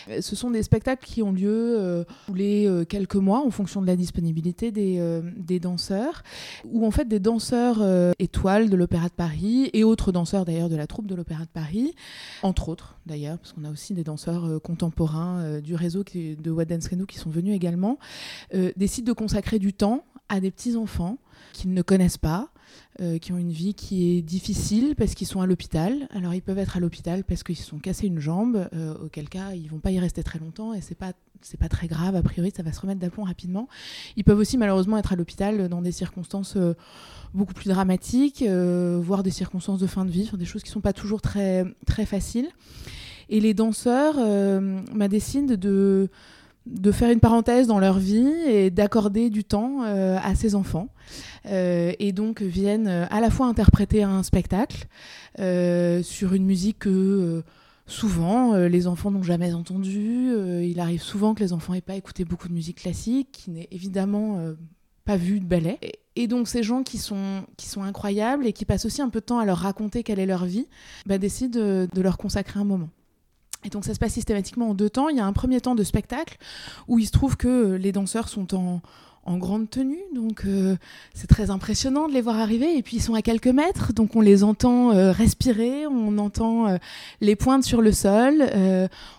Ce 0.08 0.34
sont 0.34 0.50
des 0.50 0.62
spectacles 0.62 1.04
qui 1.04 1.22
ont 1.22 1.30
lieu 1.30 2.06
tous 2.26 2.32
les 2.32 2.86
quelques 2.88 3.16
mois 3.16 3.44
en 3.44 3.50
fonction 3.50 3.82
de 3.82 3.86
la 3.86 3.96
disponibilité 3.96 4.72
des, 4.72 5.20
des 5.36 5.60
danseurs, 5.60 6.22
où 6.64 6.86
en 6.86 6.90
fait 6.90 7.06
des 7.06 7.20
danseurs 7.20 7.84
étoiles 8.18 8.70
de 8.70 8.76
l'Opéra 8.76 9.09
de 9.10 9.14
Paris 9.16 9.70
et 9.72 9.84
autres 9.84 10.12
danseurs 10.12 10.44
d'ailleurs 10.44 10.68
de 10.68 10.76
la 10.76 10.86
troupe 10.86 11.06
de 11.06 11.14
l'Opéra 11.14 11.44
de 11.44 11.50
Paris, 11.50 11.94
entre 12.42 12.68
autres 12.68 12.98
d'ailleurs, 13.06 13.38
parce 13.38 13.52
qu'on 13.52 13.64
a 13.64 13.70
aussi 13.70 13.94
des 13.94 14.04
danseurs 14.04 14.60
contemporains 14.62 15.60
du 15.60 15.74
réseau 15.74 16.04
de 16.04 16.64
Dance 16.64 16.88
qui 17.08 17.18
sont 17.18 17.30
venus 17.30 17.54
également, 17.54 17.98
décident 18.76 19.08
de 19.08 19.12
consacrer 19.12 19.58
du 19.58 19.72
temps 19.72 20.04
à 20.28 20.40
des 20.40 20.50
petits 20.50 20.76
enfants 20.76 21.18
qu'ils 21.52 21.72
ne 21.72 21.82
connaissent 21.82 22.18
pas, 22.18 22.50
euh, 23.00 23.18
qui 23.18 23.32
ont 23.32 23.38
une 23.38 23.52
vie 23.52 23.72
qui 23.72 24.10
est 24.10 24.22
difficile 24.22 24.94
parce 24.96 25.14
qu'ils 25.14 25.26
sont 25.26 25.40
à 25.40 25.46
l'hôpital. 25.46 26.06
Alors 26.10 26.34
ils 26.34 26.42
peuvent 26.42 26.58
être 26.58 26.76
à 26.76 26.80
l'hôpital 26.80 27.24
parce 27.24 27.42
qu'ils 27.42 27.56
se 27.56 27.64
sont 27.64 27.78
cassés 27.78 28.06
une 28.06 28.18
jambe, 28.18 28.68
euh, 28.74 28.94
auquel 29.04 29.28
cas 29.28 29.52
ils 29.54 29.68
vont 29.68 29.78
pas 29.78 29.90
y 29.90 29.98
rester 29.98 30.22
très 30.22 30.38
longtemps 30.38 30.74
et 30.74 30.80
c'est 30.80 30.96
pas 30.96 31.12
c'est 31.40 31.58
pas 31.58 31.70
très 31.70 31.86
grave 31.86 32.16
a 32.16 32.22
priori, 32.22 32.52
ça 32.54 32.62
va 32.62 32.70
se 32.72 32.80
remettre 32.80 33.00
d'aplomb 33.00 33.24
rapidement. 33.24 33.68
Ils 34.16 34.24
peuvent 34.24 34.38
aussi 34.38 34.58
malheureusement 34.58 34.98
être 34.98 35.14
à 35.14 35.16
l'hôpital 35.16 35.70
dans 35.70 35.80
des 35.80 35.92
circonstances 35.92 36.56
euh, 36.56 36.74
beaucoup 37.32 37.54
plus 37.54 37.68
dramatiques, 37.68 38.44
voire 38.44 39.22
des 39.22 39.30
circonstances 39.30 39.80
de 39.80 39.86
fin 39.86 40.04
de 40.04 40.10
vie, 40.10 40.30
des 40.34 40.44
choses 40.44 40.62
qui 40.62 40.70
sont 40.70 40.82
pas 40.82 40.92
toujours 40.92 41.22
très 41.22 41.64
très 41.86 42.04
faciles. 42.04 42.48
Et 43.30 43.40
les 43.40 43.54
danseurs 43.54 44.16
m'a 44.92 45.08
décidé 45.08 45.56
de 45.56 46.10
de 46.66 46.92
faire 46.92 47.10
une 47.10 47.20
parenthèse 47.20 47.66
dans 47.66 47.78
leur 47.78 47.98
vie 47.98 48.30
et 48.46 48.70
d'accorder 48.70 49.30
du 49.30 49.44
temps 49.44 49.82
euh, 49.82 50.18
à 50.22 50.34
ces 50.34 50.54
enfants. 50.54 50.88
Euh, 51.46 51.92
et 51.98 52.12
donc 52.12 52.42
viennent 52.42 52.88
euh, 52.88 53.06
à 53.10 53.20
la 53.20 53.30
fois 53.30 53.46
interpréter 53.46 54.02
un 54.02 54.22
spectacle 54.22 54.86
sur 55.38 56.34
une 56.34 56.44
musique 56.44 56.80
que 56.80 57.42
souvent 57.86 58.54
les 58.54 58.86
enfants 58.86 59.10
n'ont 59.10 59.22
jamais 59.22 59.54
entendue. 59.54 60.34
il 60.62 60.78
arrive 60.80 61.00
souvent 61.00 61.34
que 61.34 61.40
les 61.40 61.54
enfants 61.54 61.72
n'aient 61.72 61.80
pas 61.80 61.94
écouté 61.94 62.26
beaucoup 62.26 62.46
de 62.46 62.52
musique 62.52 62.82
classique, 62.82 63.28
qui 63.32 63.50
n'est 63.50 63.68
évidemment 63.70 64.38
pas 65.06 65.16
vu 65.16 65.40
de 65.40 65.46
ballet. 65.46 65.78
Et, 66.14 66.26
donc 66.26 66.46
ces 66.46 66.62
gens 66.62 66.82
qui 66.82 66.98
sont, 66.98 67.44
qui 67.56 67.68
sont 67.68 67.82
incroyables 67.82 68.46
et 68.46 68.52
qui 68.52 68.66
passent 68.66 68.84
aussi 68.84 69.00
un 69.00 69.08
peu 69.08 69.20
de 69.20 69.24
temps 69.24 69.38
à 69.38 69.46
leur 69.46 69.58
raconter 69.58 70.02
quelle 70.02 70.18
est 70.18 70.26
leur 70.26 70.44
vie, 70.44 70.66
bah, 71.06 71.16
décident 71.16 71.58
de 71.58 72.02
leur 72.02 72.18
consacrer 72.18 72.60
un 72.60 72.64
moment. 72.64 72.90
Et 73.64 73.68
donc 73.68 73.84
ça 73.84 73.94
se 73.94 73.98
passe 73.98 74.12
systématiquement 74.12 74.70
en 74.70 74.74
deux 74.74 74.90
temps. 74.90 75.08
Il 75.08 75.16
y 75.16 75.20
a 75.20 75.26
un 75.26 75.32
premier 75.32 75.60
temps 75.60 75.74
de 75.74 75.84
spectacle 75.84 76.38
où 76.88 76.98
il 76.98 77.06
se 77.06 77.12
trouve 77.12 77.36
que 77.36 77.74
les 77.74 77.92
danseurs 77.92 78.28
sont 78.28 78.54
en, 78.54 78.80
grande 79.38 79.70
tenue, 79.70 80.00
donc 80.12 80.42
euh, 80.44 80.74
c'est 81.14 81.28
très 81.28 81.50
impressionnant 81.50 82.08
de 82.08 82.12
les 82.12 82.20
voir 82.20 82.40
arriver. 82.40 82.76
Et 82.76 82.82
puis 82.82 82.96
ils 82.96 83.00
sont 83.00 83.14
à 83.14 83.22
quelques 83.22 83.46
mètres, 83.46 83.92
donc 83.92 84.16
on 84.16 84.20
les 84.20 84.42
entend 84.42 84.90
euh, 84.90 85.12
respirer, 85.12 85.86
on 85.86 86.18
entend 86.18 86.66
euh, 86.66 86.78
les 87.20 87.36
pointes 87.36 87.62
sur 87.62 87.80
le 87.80 87.92
sol, 87.92 88.44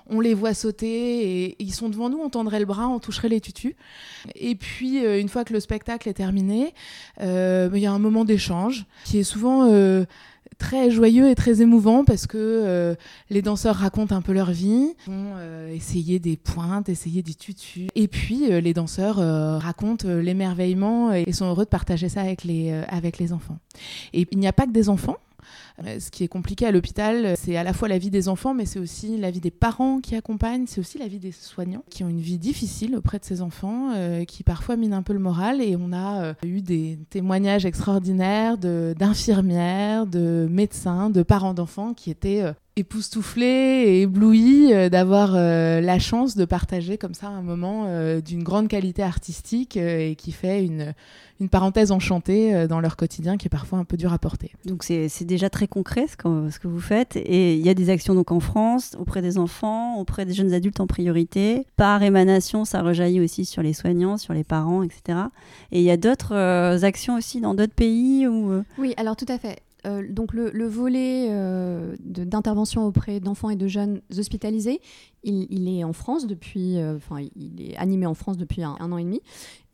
on 0.10 0.20
les 0.20 0.34
voit 0.34 0.54
sauter. 0.54 1.46
Et, 1.46 1.56
ils 1.60 1.74
sont 1.74 1.88
devant 1.88 2.10
nous, 2.10 2.20
on 2.20 2.30
tendrait 2.30 2.60
le 2.60 2.66
bras, 2.66 2.90
on 2.90 3.00
toucherait 3.00 3.30
les 3.30 3.40
tutus. 3.40 3.74
Et 4.36 4.56
puis 4.56 4.98
une 4.98 5.30
fois 5.30 5.46
que 5.46 5.54
le 5.54 5.62
spectacle 5.62 6.10
est 6.10 6.14
terminé, 6.14 6.74
il 7.22 7.78
y 7.78 7.86
a 7.86 7.92
un 7.94 8.00
moment 8.00 8.26
d'échange 8.26 8.86
qui 9.06 9.20
est 9.20 9.24
souvent 9.24 9.70
très 10.62 10.92
joyeux 10.92 11.28
et 11.28 11.34
très 11.34 11.62
émouvant 11.64 12.06
parce 12.06 12.28
que 12.28 12.38
euh, 12.38 12.94
les 13.32 13.42
danseurs 13.42 13.76
racontent 13.76 14.16
un 14.16 14.22
peu 14.22 14.32
leur 14.32 14.52
vie, 14.52 14.94
vont 15.08 15.34
euh, 15.38 15.74
essayer 15.74 16.20
des 16.20 16.38
pointes, 16.38 16.88
essayer 16.88 17.24
des 17.24 17.34
tutus. 17.34 17.88
Et 17.96 18.08
puis 18.08 18.52
euh, 18.52 18.62
les 18.62 18.74
danseurs 18.74 19.18
racontent 19.60 20.08
l'émerveillement 20.08 21.14
et 21.14 21.32
sont 21.32 21.48
heureux 21.48 21.66
de 21.66 21.70
partager 21.70 22.10
ça 22.10 22.22
avec 22.22 22.44
les, 22.44 22.72
avec 22.88 23.18
les 23.18 23.34
enfants. 23.34 23.58
Et 24.14 24.28
il 24.32 24.38
n'y 24.38 24.48
a 24.48 24.54
pas 24.54 24.68
que 24.68 24.72
des 24.72 24.88
enfants. 24.88 25.18
Euh, 25.86 26.00
ce 26.00 26.12
qui 26.12 26.24
est 26.24 26.28
compliqué 26.28 26.66
à 26.66 26.72
l'hôpital, 26.72 27.36
c'est 27.38 27.56
à 27.56 27.64
la 27.64 27.74
fois 27.74 27.88
la 27.88 27.98
vie 27.98 28.10
des 28.10 28.30
enfants, 28.30 28.54
mais 28.54 28.66
c'est 28.66 28.80
aussi 28.80 29.18
la 29.18 29.32
vie 29.32 29.40
des 29.40 29.52
parents 29.52 30.00
qui 30.00 30.16
accompagnent, 30.16 30.66
c'est 30.68 30.80
aussi 30.80 30.98
la 30.98 31.08
vie 31.08 31.20
des 31.20 31.32
soignants 31.32 31.84
qui 31.90 32.04
ont 32.04 32.10
une 32.10 32.20
vie 32.20 32.38
difficile 32.38 32.96
auprès 32.96 33.20
de 33.20 33.26
ces 33.26 33.42
enfants, 33.42 33.92
euh, 33.96 34.26
qui 34.26 34.44
parfois 34.44 34.76
minent 34.76 34.94
un 34.94 35.04
peu 35.04 35.14
le 35.14 35.20
moral. 35.20 35.62
Et 35.62 35.76
on 35.76 35.92
a 35.94 36.24
euh, 36.24 36.34
eu 36.46 36.62
des 36.62 37.00
témoignages 37.10 37.66
extraordinaires 37.66 38.58
d'infirmières, 38.58 40.08
de, 40.08 40.48
médecins, 40.50 41.10
de 41.10 41.24
parents 41.24 41.54
d'enfants 41.54 41.94
qui 41.94 42.12
étaient 42.12 42.44
époustouflé 42.82 43.46
et 43.46 44.02
ébloui 44.02 44.74
euh, 44.74 44.90
d'avoir 44.90 45.34
euh, 45.36 45.82
la 45.82 46.00
chance 46.00 46.36
de 46.36 46.46
partager 46.46 46.98
comme 46.98 47.14
ça 47.14 47.28
un 47.28 47.42
moment 47.42 47.86
euh, 47.88 48.22
d'une 48.22 48.44
grande 48.44 48.68
qualité 48.68 49.04
artistique 49.04 49.78
et 49.78 50.16
qui 50.16 50.32
fait 50.32 50.66
une, 50.66 50.94
une 51.40 51.50
parenthèse 51.50 51.92
enchantée 51.92 52.68
dans 52.68 52.80
leur 52.80 52.98
quotidien 52.98 53.38
qui 53.38 53.48
est 53.48 53.50
parfois 53.50 53.80
un 53.80 53.86
peu 53.86 53.98
dur 53.98 54.12
à 54.14 54.20
porter. 54.20 54.52
Donc 54.66 54.84
c'est 54.84 55.24
déjà 55.24 55.50
très 55.50 55.68
concret 55.68 56.08
ce 56.08 56.18
que, 56.18 56.50
ce 56.50 56.60
que 56.60 56.68
vous 56.68 56.80
faites 56.80 57.16
et 57.16 57.56
il 57.56 57.66
y 57.66 57.70
a 57.70 57.74
des 57.74 57.90
actions 57.90 58.16
donc 58.16 58.32
en 58.32 58.40
France 58.40 58.96
auprès 59.00 59.22
des 59.22 59.38
enfants, 59.38 59.98
auprès 60.00 60.26
des 60.26 60.34
jeunes 60.34 60.54
adultes 60.54 60.80
en 60.80 60.88
priorité. 60.88 61.66
Par 61.78 62.04
émanation, 62.04 62.66
ça 62.66 62.82
rejaillit 62.82 63.22
aussi 63.22 63.46
sur 63.46 63.62
les 63.62 63.74
soignants, 63.74 64.18
sur 64.18 64.34
les 64.34 64.44
parents, 64.44 64.84
etc. 64.84 65.20
Et 65.72 65.80
il 65.80 65.86
y 65.86 65.92
a 65.92 65.98
d'autres 65.98 66.84
actions 66.84 67.16
aussi 67.16 67.42
dans 67.42 67.54
d'autres 67.54 67.74
pays 67.74 68.28
où... 68.28 68.64
Oui, 68.78 68.94
alors 68.98 69.16
tout 69.16 69.26
à 69.30 69.38
fait. 69.38 69.60
Euh, 69.86 70.04
donc 70.08 70.34
le, 70.34 70.68
volet 70.68 71.28
euh, 71.32 71.96
d'intervention 72.00 72.86
auprès 72.86 73.20
d'enfants 73.20 73.50
et 73.50 73.56
de 73.56 73.68
jeunes 73.68 74.02
hospitalisés, 74.16 74.80
il, 75.24 75.68
est 75.68 75.84
en 75.84 75.94
France 75.94 76.28
depuis, 76.28 76.78
euh, 76.78 76.98
enfin 76.98 77.26
il 77.36 77.62
est 77.62 77.78
animé 77.78 78.06
en 78.06 78.14
France 78.14 78.38
depuis 78.38 78.64
un, 78.64 78.76
an 78.80 78.98
et 78.98 79.04
demi, 79.04 79.22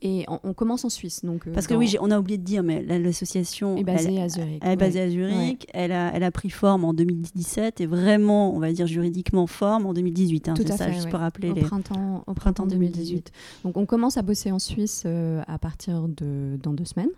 et 0.01 0.25
on, 0.27 0.53
commence 0.53 0.85
en 0.85 0.89
Suisse. 0.89 1.25
Donc 1.25 1.49
parce 1.49 1.67
que 1.67 1.73
oui, 1.73 1.95
on 1.99 2.11
a 2.11 2.19
oublié 2.19 2.37
de 2.37 2.43
dire, 2.43 2.63
mais 2.63 2.81
l'association 2.83 3.75
est 3.77 3.83
basée 3.83 4.21
à 4.21 4.29
Zurich. 4.29 4.59
Elle 4.61 4.71
est 4.71 4.77
basée 4.77 5.01
à 5.01 5.09
Zurich. 5.09 5.67
Elle 5.73 5.91
a, 5.91 6.11
elle 6.13 6.23
a 6.23 6.31
pris 6.31 6.49
forme 6.49 6.85
en 6.85 6.93
2017 6.93 7.81
et 7.81 7.85
vraiment, 7.85 8.55
on 8.55 8.59
va 8.59 8.71
dire 8.71 8.87
juridiquement 8.87 9.47
forme 9.47 9.87
en 9.87 9.93
2018. 9.93 10.49
Hein, 10.49 10.53
Tout 10.53 10.71
à 10.71 10.77
ça, 10.77 10.91
juste 10.91 11.09
pour 11.09 11.19
rappeler 11.19 11.49
au 11.49 11.55
printemps, 11.55 12.23
au 12.27 12.33
printemps 12.33 12.65
2018. 12.65 13.31
Donc 13.63 13.75
on 13.75 13.85
commence 13.85 14.17
à 14.17 14.21
bosser 14.21 14.51
en 14.51 14.59
Suisse 14.59 15.05
à 15.05 15.57
partir 15.59 16.07
de 16.07 16.57
dans 16.63 16.73
deux 16.73 16.85
semaines, 16.85 17.11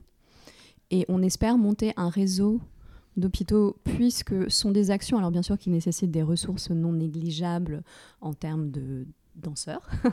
et 0.90 1.06
on 1.08 1.22
espère 1.22 1.58
monter 1.58 1.94
un 1.98 2.10
réseau 2.10 2.60
d'hôpitaux, 3.20 3.78
puisque 3.84 4.50
sont 4.50 4.72
des 4.72 4.92
actions, 4.92 5.18
alors 5.18 5.32
bien 5.32 5.42
sûr, 5.42 5.58
qui 5.58 5.70
nécessitent 5.70 6.12
des 6.12 6.24
ressources 6.24 6.70
non 6.70 6.94
négligeables 6.94 7.84
en 8.22 8.34
termes 8.34 8.72
de 8.72 9.06
danseurs. 9.36 9.90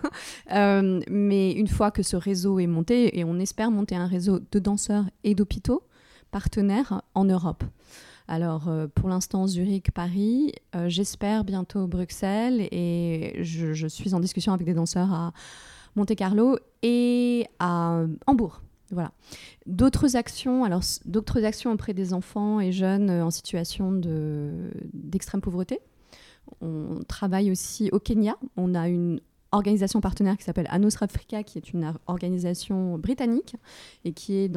Euh, 0.53 1.01
mais 1.11 1.51
une 1.53 1.67
fois 1.67 1.91
que 1.91 2.05
ce 2.05 2.17
réseau 2.17 2.61
est 2.61 2.69
monté, 2.69 3.19
et 3.19 3.25
on 3.25 3.39
espère 3.41 3.73
monter 3.73 3.97
un 3.97 4.07
réseau 4.07 4.39
de 4.39 4.59
danseurs 4.61 5.05
et 5.25 5.35
d'hôpitaux 5.35 5.83
partenaires 6.31 7.03
en 7.15 7.25
Europe. 7.25 7.65
Alors, 8.29 8.69
euh, 8.69 8.87
pour 8.87 9.09
l'instant, 9.09 9.49
Zurich, 9.49 9.91
Paris, 9.91 10.53
euh, 10.77 10.89
j'espère 10.89 11.43
bientôt 11.43 11.89
Bruxelles, 11.89 12.69
et 12.71 13.39
je, 13.43 13.73
je, 13.73 13.89
suis 13.89 14.15
en 14.15 14.21
discussion 14.21 14.53
avec 14.53 14.67
des 14.67 14.75
danseurs 14.75 15.13
à 15.13 15.33
Monte-Carlo 15.97 16.59
et 16.83 17.47
à 17.59 18.05
Hambourg. 18.27 18.63
Voilà. 18.91 19.13
D'autres 19.67 20.17
actions, 20.17 20.65
auprès 21.73 21.95
des 21.95 22.13
enfants 22.13 22.61
et 22.61 22.73
jeunes 22.73 23.11
euh, 23.11 23.25
en 23.25 23.31
situation 23.31 23.93
d'extrême 23.93 25.41
pauvreté. 25.41 25.81
On 26.61 27.01
travaille 27.09 27.51
aussi 27.51 27.91
au 27.93 27.99
Kenya. 27.99 28.37
On 28.57 28.75
a 28.75 28.89
une 28.89 29.21
organisation 29.53 30.01
partenaire 30.01 30.37
qui 30.37 30.45
s'appelle 30.45 30.69
Anos 30.71 31.03
Africa, 31.03 31.43
qui 31.43 31.59
est 31.59 31.73
une 31.73 31.95
organisation 32.07 32.99
britannique 32.99 33.57
et 34.05 34.13
qui 34.13 34.51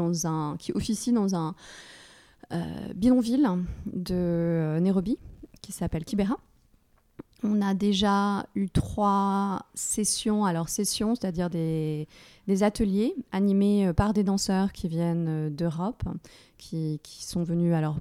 officie 0.75 1.11
dans 1.11 1.35
un 1.35 1.55
euh, 2.51 2.93
bidonville 2.95 3.47
de 3.85 4.13
euh, 4.13 4.79
Nairobi 4.79 5.17
qui 5.61 5.71
s'appelle 5.71 6.03
Kibera. 6.03 6.37
On 7.43 7.61
a 7.61 7.73
déjà 7.73 8.45
eu 8.55 8.69
trois 8.69 9.65
sessions, 9.73 10.43
alors 10.43 10.67
sessions, 10.67 11.15
c'est-à-dire 11.15 11.49
des, 11.49 12.07
ateliers 12.61 13.15
animés 13.31 13.87
euh, 13.87 13.93
par 13.93 14.13
des 14.13 14.23
danseurs 14.23 14.73
qui 14.73 14.87
viennent 14.87 15.27
euh, 15.27 15.49
d'Europe, 15.49 16.03
qui, 16.57 16.99
sont 17.05 17.43
venus 17.43 17.73
alors 17.73 17.97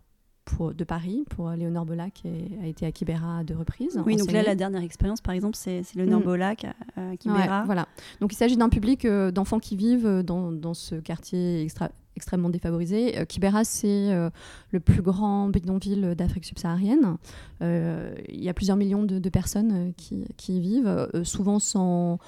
pour, 0.48 0.74
de 0.74 0.84
Paris, 0.84 1.24
pour 1.30 1.50
Léonore 1.50 1.84
Bola 1.84 2.10
qui 2.10 2.28
a 2.62 2.66
été 2.66 2.86
à 2.86 2.92
Kibera 2.92 3.38
à 3.38 3.44
deux 3.44 3.56
reprises. 3.56 4.00
Oui, 4.06 4.16
donc 4.16 4.32
là, 4.32 4.42
la 4.42 4.54
dernière 4.54 4.82
expérience, 4.82 5.20
par 5.20 5.34
exemple, 5.34 5.56
c'est 5.56 5.82
Léonore 5.94 6.20
mm. 6.20 6.42
à, 6.42 7.16
Kibera. 7.16 7.64
voilà. 7.64 7.86
Donc 8.20 8.32
il 8.32 8.36
s'agit 8.36 8.56
d'un 8.56 8.68
public 8.68 9.04
euh, 9.04 9.30
d'enfants 9.30 9.58
qui 9.58 9.76
vivent 9.76 10.22
dans, 10.24 10.50
dans 10.52 10.74
ce 10.74 10.96
quartier 10.96 11.62
extra, 11.62 11.90
extrêmement 12.18 12.50
défavorisés. 12.50 13.18
Euh, 13.18 13.24
Kibera, 13.24 13.64
c'est 13.64 14.12
euh, 14.12 14.28
le 14.72 14.80
plus 14.80 15.02
grand 15.02 15.48
bidonville 15.48 16.14
d'Afrique 16.16 16.44
subsaharienne. 16.44 17.16
Euh, 17.62 18.12
il 18.28 18.42
y 18.42 18.48
a 18.48 18.54
plusieurs 18.54 18.76
millions 18.76 19.04
de, 19.04 19.28
personnes 19.28 19.92
qui, 19.96 20.26
y 20.48 20.60
vivent, 20.60 21.08
souvent 21.22 21.58
sans 21.58 22.18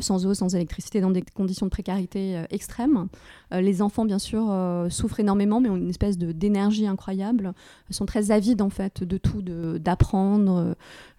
sans 0.00 0.26
eau, 0.26 0.34
sans 0.34 0.54
électricité, 0.54 1.00
dans 1.00 1.10
des 1.10 1.22
conditions 1.22 1.66
de 1.66 1.70
précarité 1.70 2.42
extrêmes. 2.50 3.08
les 3.50 3.82
enfants, 3.82 4.04
bien 4.04 4.18
sûr, 4.18 4.54
souffrent 4.90 5.20
énormément, 5.20 5.60
mais 5.60 5.68
ont 5.68 5.76
une 5.76 5.90
espèce 5.90 6.18
d'énergie 6.18 6.86
incroyable. 6.86 7.52
Ils 7.90 7.94
sont 7.94 8.06
très 8.06 8.30
avides, 8.30 8.62
en 8.62 8.70
fait, 8.70 9.04
de 9.04 9.18
tout, 9.18 9.42
d'apprendre, 9.42 10.74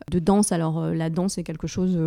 de, 0.10 0.20
danse. 0.20 0.52
Alors, 0.52 0.88
la 0.88 1.10
danse 1.10 1.38
est 1.38 1.44
quelque 1.44 1.68
chose 1.68 1.98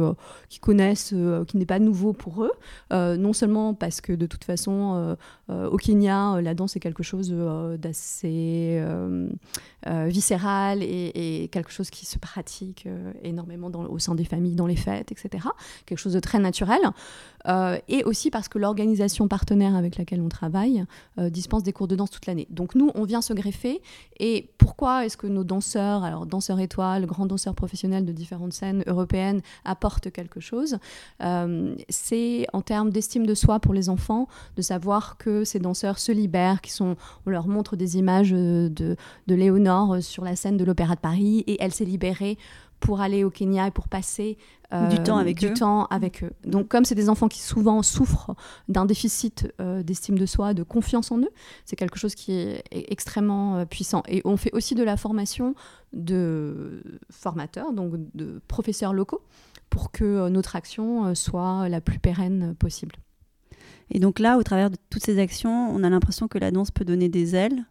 qu'ils 0.48 0.60
connaissent, 0.60 1.14
qui 1.46 1.56
n'est 1.56 1.66
pas 1.66 1.78
nouveau 1.78 2.12
pour 2.12 2.44
eux. 2.44 2.52
non 2.90 3.32
seulement 3.32 3.74
parce 3.74 4.00
que, 4.00 4.12
de 4.12 4.26
toute 4.26 4.44
façon, 4.44 5.16
au 5.48 5.76
Kenya, 5.76 6.40
la 6.40 6.54
danse 6.54 6.76
est 6.76 6.80
quelque 6.80 7.02
chose 7.02 7.34
d'assez 7.78 8.82
viscéral 9.86 10.82
et, 10.82 11.48
quelque 11.52 11.70
chose 11.70 11.90
qui 11.90 12.06
se 12.06 12.18
pratique 12.18 12.88
énormément 13.22 13.68
au 13.68 13.98
sein 13.98 14.14
des 14.14 14.24
familles, 14.24 14.56
dans 14.56 14.66
les 14.66 14.76
fêtes, 14.76 15.12
etc. 15.12 15.46
Quelque 15.86 15.98
chose 15.98 16.14
de 16.14 16.20
très 16.20 16.38
naturel. 16.38 16.55
Euh, 17.48 17.78
et 17.88 18.02
aussi 18.04 18.30
parce 18.30 18.48
que 18.48 18.58
l'organisation 18.58 19.28
partenaire 19.28 19.76
avec 19.76 19.96
laquelle 19.96 20.20
on 20.20 20.28
travaille 20.28 20.84
euh, 21.18 21.30
dispense 21.30 21.62
des 21.62 21.72
cours 21.72 21.86
de 21.86 21.96
danse 21.96 22.10
toute 22.10 22.26
l'année. 22.26 22.46
Donc 22.50 22.74
nous, 22.74 22.90
on 22.94 23.04
vient 23.04 23.22
se 23.22 23.32
greffer. 23.32 23.82
Et 24.18 24.50
pourquoi 24.58 25.04
est-ce 25.04 25.16
que 25.16 25.26
nos 25.26 25.44
danseurs, 25.44 26.04
alors 26.04 26.26
danseurs 26.26 26.60
étoiles, 26.60 27.06
grands 27.06 27.26
danseurs 27.26 27.54
professionnels 27.54 28.04
de 28.04 28.12
différentes 28.12 28.52
scènes 28.52 28.82
européennes, 28.86 29.42
apportent 29.64 30.10
quelque 30.10 30.40
chose 30.40 30.78
euh, 31.22 31.74
C'est 31.88 32.46
en 32.52 32.62
termes 32.62 32.90
d'estime 32.90 33.26
de 33.26 33.34
soi 33.34 33.60
pour 33.60 33.74
les 33.74 33.88
enfants, 33.88 34.26
de 34.56 34.62
savoir 34.62 35.16
que 35.18 35.44
ces 35.44 35.58
danseurs 35.58 35.98
se 35.98 36.12
libèrent, 36.12 36.60
qui 36.60 36.72
sont, 36.72 36.96
on 37.26 37.30
leur 37.30 37.46
montre 37.46 37.76
des 37.76 37.96
images 37.96 38.30
de, 38.30 38.70
de 38.70 39.34
Léonore 39.34 40.02
sur 40.02 40.24
la 40.24 40.36
scène 40.36 40.56
de 40.56 40.64
l'Opéra 40.64 40.94
de 40.94 41.00
Paris, 41.00 41.44
et 41.46 41.58
elle 41.60 41.72
s'est 41.72 41.84
libérée 41.84 42.38
pour 42.80 43.00
aller 43.00 43.24
au 43.24 43.30
Kenya 43.30 43.68
et 43.68 43.70
pour 43.70 43.88
passer 43.88 44.38
euh, 44.72 44.88
du 44.88 45.02
temps 45.02 45.16
avec 45.16 45.38
du 45.38 45.46
eux. 45.46 45.54
Temps 45.54 45.86
avec 45.86 46.24
eux. 46.24 46.32
Donc 46.44 46.68
comme 46.68 46.84
c'est 46.84 46.94
des 46.94 47.08
enfants 47.08 47.28
qui 47.28 47.40
souvent 47.40 47.82
souffrent 47.82 48.34
d'un 48.68 48.84
déficit 48.84 49.52
euh, 49.60 49.82
d'estime 49.82 50.18
de 50.18 50.26
soi, 50.26 50.54
de 50.54 50.62
confiance 50.62 51.10
en 51.10 51.18
eux, 51.18 51.30
c'est 51.64 51.76
quelque 51.76 51.98
chose 51.98 52.14
qui 52.14 52.32
est, 52.32 52.62
extrêmement 52.70 53.56
euh, 53.56 53.64
puissant. 53.64 54.02
Et 54.08 54.22
on 54.24 54.36
fait 54.36 54.52
aussi 54.52 54.74
de 54.74 54.82
la 54.82 54.96
formation 54.96 55.54
de 55.92 56.82
formateurs, 57.10 57.72
donc 57.72 57.94
de 58.14 58.40
professeurs 58.48 58.92
locaux, 58.92 59.22
pour 59.70 59.92
que 59.92 60.28
notre 60.28 60.56
action 60.56 61.14
soit 61.14 61.68
la 61.68 61.80
plus 61.80 61.98
pérenne 61.98 62.54
possible. 62.58 62.96
Et 63.90 64.00
donc 64.00 64.18
là, 64.18 64.36
au 64.36 64.42
travers 64.42 64.70
de 64.70 64.76
toutes 64.90 65.04
ces 65.04 65.18
actions, 65.18 65.70
on 65.70 65.82
a 65.84 65.90
l'impression 65.90 66.28
que 66.28 66.38
la 66.38 66.50
danse 66.50 66.70
peut 66.70 66.84
donner 66.84 67.08
des 67.08 67.36
ailes 67.36 67.64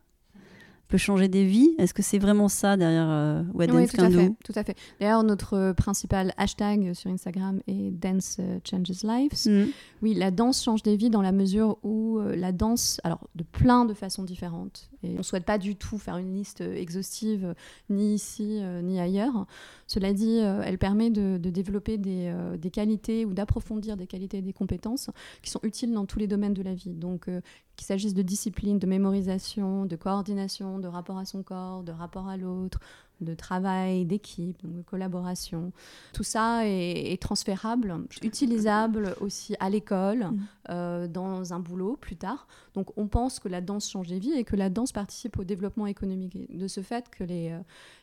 peut 0.87 0.97
changer 0.97 1.27
des 1.27 1.45
vies? 1.45 1.75
Est-ce 1.77 1.93
que 1.93 2.01
c'est 2.01 2.19
vraiment 2.19 2.47
ça 2.47 2.77
derrière 2.77 3.07
euh, 3.09 3.43
What 3.53 3.67
Dance 3.67 3.91
tout 3.91 4.01
à 4.01 4.09
fait, 4.09 4.31
tout 4.43 4.53
à 4.55 4.63
fait. 4.63 4.77
D'ailleurs, 4.99 5.23
notre 5.23 5.73
principal 5.73 6.33
hashtag 6.37 6.93
sur 6.93 7.09
Instagram 7.09 7.61
est 7.67 7.91
Dance 7.91 8.37
euh, 8.39 8.59
Changes 8.63 9.03
Lives. 9.03 9.47
Mm. 9.47 9.71
Oui, 10.01 10.13
la 10.13 10.31
danse 10.31 10.63
change 10.63 10.83
des 10.83 10.95
vies 10.95 11.09
dans 11.09 11.21
la 11.21 11.31
mesure 11.31 11.77
où 11.83 12.19
euh, 12.19 12.35
la 12.35 12.51
danse, 12.51 12.99
alors 13.03 13.27
de 13.35 13.43
plein 13.43 13.85
de 13.85 13.93
façons 13.93 14.23
différentes, 14.23 14.89
et 15.03 15.13
on 15.13 15.17
ne 15.19 15.23
souhaite 15.23 15.45
pas 15.45 15.57
du 15.57 15.75
tout 15.75 15.97
faire 15.97 16.17
une 16.17 16.33
liste 16.33 16.61
exhaustive, 16.61 17.53
ni 17.89 18.15
ici, 18.15 18.61
ni 18.83 18.99
ailleurs. 18.99 19.45
Cela 19.87 20.13
dit, 20.13 20.37
elle 20.37 20.77
permet 20.77 21.09
de, 21.11 21.37
développer 21.37 21.97
des, 21.97 22.33
des, 22.57 22.71
qualités 22.71 23.25
ou 23.25 23.33
d'approfondir 23.33 23.97
des 23.97 24.07
qualités 24.07 24.37
et 24.37 24.41
des 24.41 24.53
compétences 24.53 25.09
qui 25.43 25.51
sont 25.51 25.59
utiles 25.63 25.93
dans 25.93 26.05
tous 26.05 26.17
les 26.17 26.27
domaines 26.27 26.53
de 26.55 26.63
la 26.63 26.73
vie. 26.73 26.93
Donc, 26.93 27.29
qu'il 27.75 27.85
s'agisse 27.85 28.13
de 28.13 28.21
discipline, 28.21 28.79
de 28.79 28.87
mémorisation, 28.87 29.85
de 29.85 29.95
coordination, 29.95 30.79
de 30.79 30.87
rapport 30.87 31.17
à 31.17 31.25
son 31.25 31.43
corps, 31.43 31.83
de 31.83 31.91
rapport 31.91 32.27
à 32.27 32.37
l'autre, 32.37 32.79
de 33.21 33.33
travail, 33.33 34.05
d'équipe, 34.05 34.57
de 34.65 34.81
collaboration. 34.81 35.71
Tout 36.13 36.23
ça 36.23 36.67
est, 36.67 37.21
transférable, 37.21 37.95
utilisable 38.21 39.15
aussi 39.21 39.55
à 39.59 39.69
l'école, 39.69 40.25
mm. 40.25 40.47
euh, 40.69 41.07
dans 41.07 41.53
un 41.53 41.59
boulot 41.59 41.97
plus 41.99 42.15
tard. 42.15 42.47
Donc 42.73 42.97
on 42.97 43.07
pense 43.07 43.39
que 43.39 43.47
la 43.47 43.61
danse 43.61 43.89
change 43.89 44.07
les 44.07 44.19
vies 44.19 44.33
et 44.33 44.43
que 44.43 44.55
la 44.55 44.69
danse 44.69 44.91
participe 44.91 45.39
au 45.39 45.43
développement 45.43 45.87
économique. 45.87 46.35
de 46.55 46.67
ce 46.67 46.81
fait 46.81 47.09
que 47.09 47.23
les, 47.23 47.51
euh, 47.51 47.59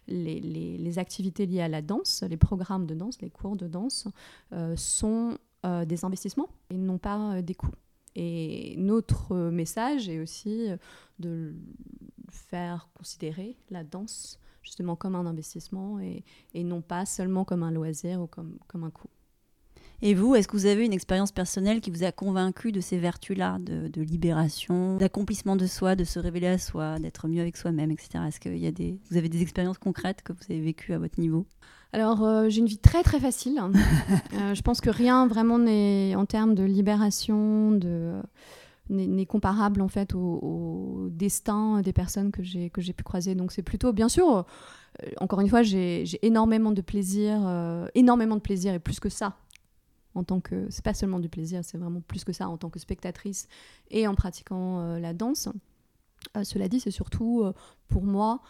les, 0.08 0.40
les, 0.40 0.98
activités 0.98 1.46
liées 1.46 1.62
à 1.62 1.68
la 1.68 1.82
danse, 1.82 2.22
les 2.28 2.36
programmes 2.36 2.86
de 2.86 2.94
danse, 2.94 3.20
les 3.20 3.30
cours 3.30 3.56
de 3.56 3.66
danse, 3.66 4.08
euh, 4.52 4.74
sont 4.76 5.38
des 5.86 6.04
investissements 6.04 6.48
et 6.70 6.76
non 6.76 6.98
pas 6.98 7.40
des 7.40 7.54
coûts. 7.54 7.70
Et 8.16 8.74
notre 8.78 9.36
message 9.36 10.08
est 10.08 10.18
aussi 10.18 10.66
de 11.20 11.54
faire 12.32 12.88
considérer 12.94 13.56
la 13.70 13.84
danse 13.84 14.40
justement 14.62 14.96
comme 14.96 15.14
un 15.14 15.26
investissement 15.26 16.00
et, 16.00 16.24
et 16.54 16.64
non 16.64 16.80
pas 16.80 17.06
seulement 17.06 17.44
comme 17.44 17.62
un 17.62 17.70
loisir 17.70 18.20
ou 18.20 18.26
comme, 18.26 18.58
comme 18.68 18.84
un 18.84 18.90
coût. 18.90 19.08
Et 20.04 20.14
vous, 20.14 20.34
est-ce 20.34 20.48
que 20.48 20.56
vous 20.56 20.66
avez 20.66 20.84
une 20.84 20.92
expérience 20.92 21.30
personnelle 21.30 21.80
qui 21.80 21.92
vous 21.92 22.02
a 22.02 22.10
convaincu 22.10 22.72
de 22.72 22.80
ces 22.80 22.98
vertus-là, 22.98 23.58
de, 23.60 23.86
de, 23.86 24.02
libération, 24.02 24.96
d'accomplissement 24.96 25.54
de 25.54 25.66
soi, 25.66 25.94
de 25.94 26.02
se 26.02 26.18
révéler 26.18 26.48
à 26.48 26.58
soi, 26.58 26.98
d'être 26.98 27.28
mieux 27.28 27.40
avec 27.40 27.56
soi-même, 27.56 27.92
etc. 27.92 28.24
Est-ce 28.26 28.40
que 28.40 28.48
y 28.48 28.66
a 28.66 28.72
des, 28.72 28.98
vous 29.08 29.16
avez 29.16 29.28
des 29.28 29.42
expériences 29.42 29.78
concrètes 29.78 30.22
que 30.22 30.32
vous 30.32 30.42
avez 30.50 30.60
vécues 30.60 30.92
à 30.92 30.98
votre 30.98 31.20
niveau? 31.20 31.46
Alors, 31.92 32.24
euh, 32.24 32.48
j'ai 32.48 32.58
une 32.58 32.66
vie 32.66 32.78
très 32.78 33.04
très 33.04 33.20
facile. 33.20 33.60
euh, 34.34 34.54
je 34.54 34.62
pense 34.62 34.80
que 34.80 34.90
rien 34.90 35.28
vraiment 35.28 35.60
n'est 35.60 36.16
en 36.16 36.26
termes 36.26 36.56
de 36.56 36.64
libération, 36.64 37.70
de 37.70 38.14
n'est 38.88 39.26
comparable 39.26 39.80
en 39.80 39.88
fait 39.88 40.14
au, 40.14 41.08
destin 41.10 41.80
des 41.82 41.92
personnes 41.92 42.30
que 42.30 42.42
j'ai 42.42 42.70
pu 42.70 43.04
croiser. 43.04 43.34
Donc 43.34 43.52
c'est 43.52 43.62
plutôt, 43.62 43.92
bien 43.92 44.08
sûr, 44.08 44.44
euh, 45.02 45.10
encore 45.20 45.40
une 45.40 45.48
fois, 45.48 45.62
j'ai 45.62 46.04
énormément 46.24 46.72
de 46.72 46.80
plaisir, 46.80 47.40
euh, 47.46 47.86
énormément 47.94 48.36
de 48.36 48.40
plaisir 48.40 48.74
et 48.74 48.78
plus 48.78 49.00
que 49.00 49.08
ça 49.08 49.36
en 50.14 50.24
tant 50.24 50.40
que 50.40 50.66
c'est 50.68 50.84
pas 50.84 50.92
seulement 50.92 51.20
du 51.20 51.30
plaisir, 51.30 51.64
c'est 51.64 51.78
vraiment 51.78 52.02
plus 52.02 52.22
que 52.22 52.34
ça 52.34 52.46
en 52.46 52.58
tant 52.58 52.68
que 52.68 52.78
spectatrice 52.78 53.48
et 53.90 54.06
en 54.06 54.14
pratiquant 54.14 54.98
la 54.98 55.14
danse. 55.14 55.48
cela 56.42 56.68
dit, 56.68 56.80
c'est 56.80 56.90
surtout 56.90 57.50
pour 57.88 58.02
moi 58.02 58.42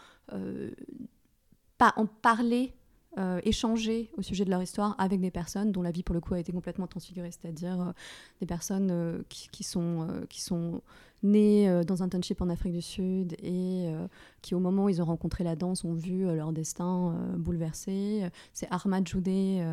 pas 1.77 1.93
en 1.95 2.05
parler 2.05 2.73
euh, 3.19 3.39
échanger 3.43 4.09
au 4.17 4.23
sujet 4.23 4.43
de 4.43 4.49
leur 4.49 4.61
histoire 4.63 4.95
avec 4.97 5.21
des 5.21 5.29
personnes 5.29 5.71
dont 5.71 5.83
la 5.83 5.91
vie 5.91 6.01
pour 6.01 6.15
le 6.15 6.21
coup 6.21 6.33
a 6.33 6.39
été 6.39 6.51
complètement 6.51 6.87
transfigurée, 6.87 7.29
c'est-à-dire 7.29 7.79
euh, 7.79 7.91
des 8.39 8.47
personnes 8.47 8.89
euh, 8.91 9.21
qui, 9.29 9.63
sont, 9.63 10.07
qui 10.29 10.41
sont 10.41 10.81
nées 11.21 11.83
dans 11.85 12.01
un 12.01 12.09
township 12.09 12.41
en 12.41 12.49
Afrique 12.49 12.73
du 12.73 12.81
Sud 12.81 13.35
et 13.41 13.87
qui 14.41 14.55
au 14.55 14.59
moment 14.59 14.85
où 14.85 14.89
ils 14.89 15.01
ont 15.01 15.05
rencontré 15.05 15.43
la 15.45 15.55
danse 15.55 15.85
ont 15.85 15.93
vu 15.93 16.25
leur 16.25 16.51
destin 16.51 17.15
bouleversé. 17.37 18.29
C'est 18.51 18.67
Ahmad 18.71 19.07
Joudé 19.07 19.63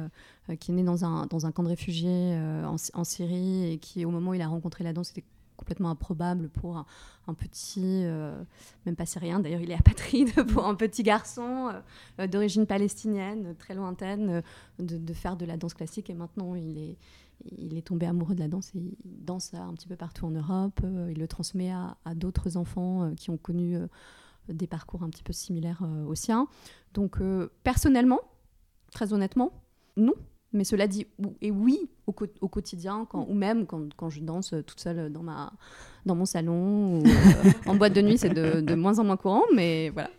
qui 0.61 0.71
est 0.71 0.75
né 0.75 0.85
dans 0.85 1.05
un, 1.05 1.27
dans 1.27 1.47
un 1.47 1.51
camp 1.51 1.65
de 1.65 1.69
réfugiés 1.69 2.37
en, 2.37 2.77
en, 2.95 3.05
Syrie 3.05 3.73
et 3.73 3.79
qui 3.79 4.05
au 4.05 4.11
moment 4.11 4.31
où 4.31 4.35
il 4.35 4.43
a 4.43 4.47
rencontré 4.47 4.85
la 4.85 4.93
danse 4.93 5.11
était 5.11 5.25
complètement 5.61 5.91
improbable 5.91 6.49
pour 6.49 6.79
un, 7.27 7.35
petit, 7.35 8.03
euh, 8.05 8.43
même 8.87 8.97
pas 8.97 9.05
syrien, 9.05 9.41
d'ailleurs 9.41 9.61
il 9.61 9.71
est 9.71 9.79
apatride, 9.79 10.33
pour 10.53 10.67
un 10.67 10.75
petit 10.75 11.03
garçon 11.03 11.71
euh, 12.19 12.27
d'origine 12.27 12.67
palestinienne, 12.67 13.55
très 13.59 13.75
lointaine, 13.75 14.31
euh, 14.31 14.43
de, 14.79 15.13
faire 15.13 15.37
de 15.37 15.45
la 15.45 15.59
danse 15.59 15.75
classique. 15.75 16.09
Et 16.09 16.15
maintenant, 16.15 16.55
il 16.55 16.79
est, 16.79 16.97
il 17.59 17.77
est 17.77 17.83
tombé 17.83 18.07
amoureux 18.07 18.35
de 18.35 18.41
la 18.41 18.49
danse 18.49 18.75
et 18.75 18.79
il 18.79 18.97
danse 19.05 19.53
un 19.53 19.75
petit 19.75 19.87
peu 19.87 19.97
partout 19.97 20.27
en 20.27 20.31
Europe. 20.31 20.81
il 21.11 21.19
le 21.19 21.29
transmet 21.29 21.71
à, 21.71 21.97
à 22.07 22.15
d'autres 22.15 22.57
enfants 22.57 23.13
qui 23.15 23.31
ont 23.31 23.37
connu 23.37 23.77
des 24.49 24.67
parcours 24.67 25.03
un 25.03 25.11
petit 25.11 25.23
peu 25.23 25.33
similaires 25.33 25.83
aux 26.07 26.15
siens. 26.15 26.49
Donc, 26.95 27.19
personnellement, 27.63 28.21
très 28.91 29.13
honnêtement, 29.13 29.53
non. 29.97 30.15
Mais 30.53 30.65
cela 30.65 30.89
dit, 30.89 31.07
et 31.41 31.51
oui, 31.51 31.89
au, 32.07 32.15
au 32.41 32.49
quotidien, 32.49 33.07
quand, 33.09 33.27
ou 33.29 33.35
même 33.35 33.67
quand, 33.67 33.95
quand, 33.97 34.11
je 34.11 34.21
danse 34.21 34.55
toute 34.67 34.81
seule 34.81 35.13
dans, 35.13 35.23
ma, 35.23 35.53
dans 36.07 36.17
mon 36.17 36.25
salon, 36.25 36.99
ou, 36.99 37.07
euh, 37.07 37.51
en 37.67 37.77
boîte 37.77 37.93
de 37.93 38.01
nuit, 38.01 38.19
c'est 38.19 38.35
de, 38.35 38.61
de, 38.61 38.75
moins 38.75 38.99
en 38.99 39.05
moins 39.05 39.17
courant, 39.17 39.45
mais 39.55 39.91
voilà. 39.91 40.11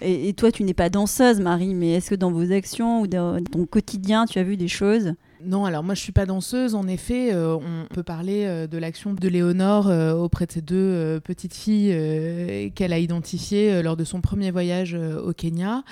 Et, 0.00 0.28
et 0.28 0.32
toi, 0.32 0.52
tu 0.52 0.62
n'es 0.62 0.74
pas 0.74 0.90
danseuse, 0.90 1.40
Marie, 1.40 1.74
mais 1.74 1.94
est-ce 1.94 2.10
que 2.10 2.14
dans 2.14 2.30
vos 2.30 2.52
actions 2.52 3.00
ou 3.00 3.06
dans 3.08 3.42
ton 3.42 3.66
quotidien, 3.66 4.26
tu 4.26 4.38
as 4.38 4.44
vu 4.44 4.56
des 4.56 4.68
choses 4.68 5.14
non, 5.44 5.64
alors 5.64 5.82
moi 5.82 5.94
je 5.94 6.00
suis 6.00 6.12
pas 6.12 6.26
danseuse. 6.26 6.74
En 6.74 6.86
effet, 6.86 7.32
euh, 7.32 7.56
on 7.56 7.86
peut 7.92 8.02
parler 8.02 8.44
euh, 8.44 8.66
de 8.66 8.78
l'action 8.78 9.14
de 9.14 9.28
Léonore 9.28 9.88
euh, 9.88 10.12
auprès 10.12 10.46
de 10.46 10.52
ces 10.52 10.60
deux 10.60 11.20
petites 11.24 11.54
filles 11.54 12.72
qu'elle 12.74 12.92
a 12.92 12.98
identifiées 12.98 13.82
lors 13.82 13.96
de 13.96 14.04
son 14.04 14.20
premier 14.20 14.50
voyage 14.50 14.94
au 14.94 15.32
Kenya, 15.32 15.84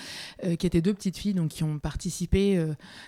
qui 0.58 0.66
étaient 0.66 0.80
deux 0.80 0.94
petites 0.94 1.16
filles 1.16 1.34
donc 1.34 1.48
qui 1.50 1.64
ont 1.64 1.78
participé 1.78 2.62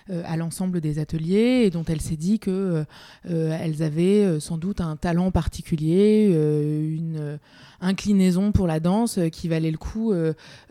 à 0.08 0.36
l'ensemble 0.36 0.80
des 0.80 0.98
ateliers 0.98 1.64
et 1.64 1.70
dont 1.70 1.84
elle 1.84 2.00
s'est 2.00 2.16
dit 2.16 2.38
que 2.38 2.84
elles 3.24 3.82
avaient 3.82 4.40
sans 4.40 4.58
doute 4.58 4.80
un 4.80 4.96
talent 4.96 5.30
particulier, 5.30 6.26
une 6.30 7.38
inclinaison 7.80 8.52
pour 8.52 8.66
la 8.66 8.80
danse 8.80 9.18
qui 9.32 9.48
valait 9.48 9.70
le 9.70 9.78
coup 9.78 10.12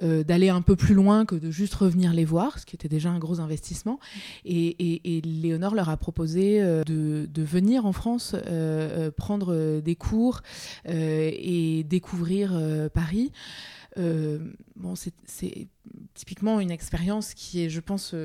d'aller 0.01 0.49
un 0.49 0.61
peu 0.61 0.75
plus 0.75 0.95
loin 0.95 1.25
que 1.25 1.35
de 1.35 1.51
juste 1.51 1.75
revenir 1.75 2.13
les 2.13 2.25
voir, 2.25 2.59
ce 2.59 2.65
qui 2.65 2.75
était 2.75 2.89
déjà 2.89 3.09
un 3.09 3.19
gros 3.19 3.39
investissement. 3.39 3.99
Et, 4.45 5.17
et, 5.17 5.21
Léonore 5.21 5.58
leur 5.75 5.89
a 5.89 5.97
proposé 5.97 6.61
euh, 6.61 6.83
de, 6.83 7.43
venir 7.43 7.85
en 7.85 7.93
France 7.93 8.33
euh, 8.33 8.39
euh, 9.07 9.11
prendre 9.11 9.79
des 9.79 9.95
cours 9.95 10.41
et 10.85 11.83
découvrir 11.83 12.59
Paris. 12.93 13.31
bon, 13.95 14.95
c'est 14.95 15.67
typiquement 16.13 16.59
une 16.59 16.71
expérience 16.71 17.33
qui 17.33 17.63
est, 17.63 17.69
je 17.69 17.79
pense, 17.79 18.15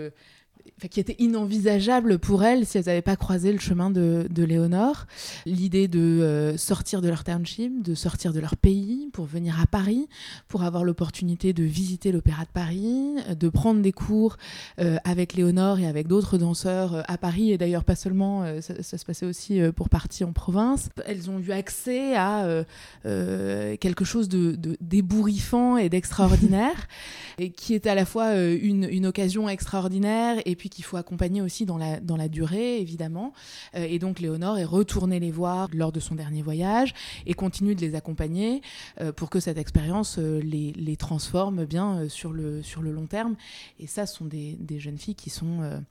qui 0.90 1.00
était 1.00 1.16
inenvisageable 1.18 2.18
pour 2.18 2.44
elles 2.44 2.66
si 2.66 2.78
elles 2.78 2.86
n'avaient 2.86 3.02
pas 3.02 3.16
croisé 3.16 3.52
le 3.52 3.58
chemin 3.58 3.90
de, 3.90 4.26
de 4.30 4.42
Léonore. 4.42 5.06
L'idée 5.46 5.88
de 5.88 6.00
euh, 6.00 6.56
sortir 6.56 7.00
de 7.00 7.08
leur 7.08 7.24
township, 7.24 7.82
de 7.82 7.94
sortir 7.94 8.32
de 8.32 8.40
leur 8.40 8.56
pays 8.56 9.08
pour 9.12 9.24
venir 9.24 9.60
à 9.60 9.66
Paris, 9.66 10.08
pour 10.48 10.62
avoir 10.62 10.84
l'opportunité 10.84 11.52
de 11.52 11.64
visiter 11.64 12.12
l'Opéra 12.12 12.44
de 12.44 12.50
Paris, 12.50 13.14
de 13.38 13.48
prendre 13.48 13.80
des 13.80 13.92
cours 13.92 14.36
euh, 14.80 14.96
avec 15.04 15.34
Léonore 15.34 15.78
et 15.78 15.86
avec 15.86 16.06
d'autres 16.06 16.38
danseurs 16.38 16.94
euh, 16.94 17.02
à 17.08 17.18
Paris, 17.18 17.52
et 17.52 17.58
d'ailleurs 17.58 17.84
pas 17.84 17.96
seulement, 17.96 18.44
ça, 18.60 18.82
ça, 18.82 18.98
se 18.98 19.04
passait 19.04 19.26
aussi 19.26 19.60
pour 19.76 19.88
partie 19.88 20.24
en 20.24 20.32
province. 20.32 20.88
Elles 21.06 21.30
ont 21.30 21.38
eu 21.38 21.52
accès 21.52 22.16
à 22.16 22.64
quelque 23.04 24.04
chose 24.04 24.28
de, 24.28 24.52
de 24.56 24.76
d'ébouriffant 24.80 25.76
et 25.76 25.88
d'extraordinaire, 25.88 26.88
et 27.38 27.50
qui 27.50 27.74
est 27.74 27.86
à 27.86 27.94
la 27.94 28.04
fois 28.04 28.36
une, 28.36 28.84
une 28.90 29.06
occasion 29.06 29.48
extraordinaire 29.48 30.38
et 30.44 30.53
puis 30.54 30.68
qu'il 30.68 30.84
faut 30.84 30.96
accompagner 30.96 31.42
aussi 31.42 31.66
dans 31.66 31.78
la, 31.78 32.00
dans 32.00 32.16
la 32.16 32.28
durée, 32.28 32.80
évidemment. 32.80 33.32
Euh, 33.74 33.86
et 33.88 33.98
donc 33.98 34.20
Léonore 34.20 34.58
est 34.58 34.64
retournée 34.64 35.20
les 35.20 35.30
voir 35.30 35.68
lors 35.72 35.92
de 35.92 36.00
son 36.00 36.14
dernier 36.14 36.42
voyage 36.42 36.94
et 37.26 37.34
continue 37.34 37.74
de 37.74 37.80
les 37.80 37.94
accompagner 37.94 38.62
euh, 39.00 39.12
pour 39.12 39.30
que 39.30 39.40
cette 39.40 39.58
expérience 39.58 40.16
euh, 40.18 40.40
les, 40.40 40.72
les, 40.72 40.96
transforme 40.96 41.64
bien 41.64 42.08
sur, 42.08 42.32
le, 42.32 42.62
sur 42.62 42.80
le 42.80 42.92
long 42.92 43.06
terme. 43.06 43.34
Et 43.78 43.86
ça, 43.86 44.06
ce 44.06 44.16
sont 44.16 44.24
des, 44.24 44.56
des 44.60 44.78
jeunes 44.78 44.96
filles 44.96 45.16
qui 45.16 45.28
sont, 45.28 45.82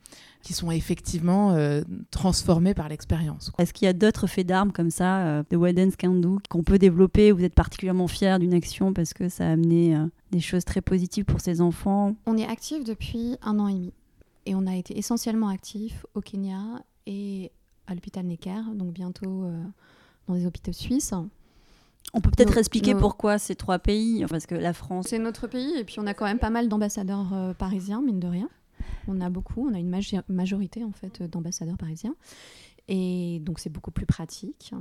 qui 0.41 0.54
sont 0.54 0.71
effectivement 0.71 1.56
transformées 2.10 2.73
par 2.73 2.88
l'expérience. 2.88 3.52
Est-ce 3.58 3.73
qu'il 3.73 3.86
y 3.86 3.89
a 3.89 3.93
d'autres 3.93 4.28
faits 4.28 4.47
d'armes 4.47 4.71
comme 4.71 4.89
ça, 4.89 5.43
de 5.43 5.95
Can 5.95 6.15
Do, 6.15 6.39
qu'on 6.49 6.63
peut 6.63 6.80
développer 6.80 7.32
Vous 7.32 7.43
êtes 7.43 7.54
particulièrement 7.54 8.08
fiers 8.08 8.38
d'une 8.39 8.54
action 8.54 8.93
parce 8.93 9.13
que 9.13 9.28
ça 9.28 9.45
a 9.45 9.52
amené 9.52 9.97
des 10.32 10.39
choses 10.39 10.63
très 10.63 10.82
positives 10.82 11.26
pour 11.26 11.41
ces 11.41 11.62
enfants? 11.62 12.15
On 12.26 12.38
est 12.38 12.47
actif 12.47 12.84
depuis 12.84 13.36
un 13.43 13.60
an 13.60 13.67
et 13.67 13.73
demi. 13.73 13.93
Et 14.45 14.56
on 14.56 14.67
a 14.67 14.75
été 14.75 14.97
essentiellement 14.97 15.47
actifs 15.47 16.06
au 16.13 16.21
Kenya 16.21 16.84
et 17.06 17.51
à 17.88 17.93
l'hôpital 17.93 18.25
Necker, 18.25 18.62
donc 18.75 18.93
bientôt 18.93 19.43
euh, 19.43 19.63
dans 20.27 20.34
les 20.34 20.45
hôpitaux 20.45 20.73
suisses. 20.73 21.13
On 22.13 22.21
peut 22.21 22.29
peut-être 22.29 22.58
expliquer 22.58 22.95
pourquoi 22.95 23.39
ces 23.39 23.56
trois 23.56 23.79
pays, 23.79 24.25
parce 24.29 24.45
que 24.45 24.56
la 24.56 24.73
France... 24.73 25.08
C'est 25.10 25.19
notre 25.19 25.47
pays, 25.47 25.77
et 25.77 25.84
puis 25.84 25.95
on 25.99 26.06
a 26.06 26.13
quand 26.13 26.25
même 26.25 26.39
pas 26.39 26.49
mal 26.49 26.67
d'ambassadeurs 26.69 27.34
euh, 27.34 27.53
parisiens, 27.53 28.01
mine 28.01 28.19
de 28.19 28.27
rien. 28.27 28.49
On 29.08 29.21
a 29.21 29.29
beaucoup, 29.29 29.67
on 29.67 29.73
a 29.73 29.79
une 29.79 29.93
majorité 30.27 30.84
en 30.84 30.91
fait 30.91 31.23
d'ambassadeurs 31.23 31.77
parisiens. 31.77 32.15
Et 32.88 33.39
donc 33.41 33.60
c'est 33.60 33.69
beaucoup 33.69 33.91
plus 33.91 34.06
pratique. 34.06 34.73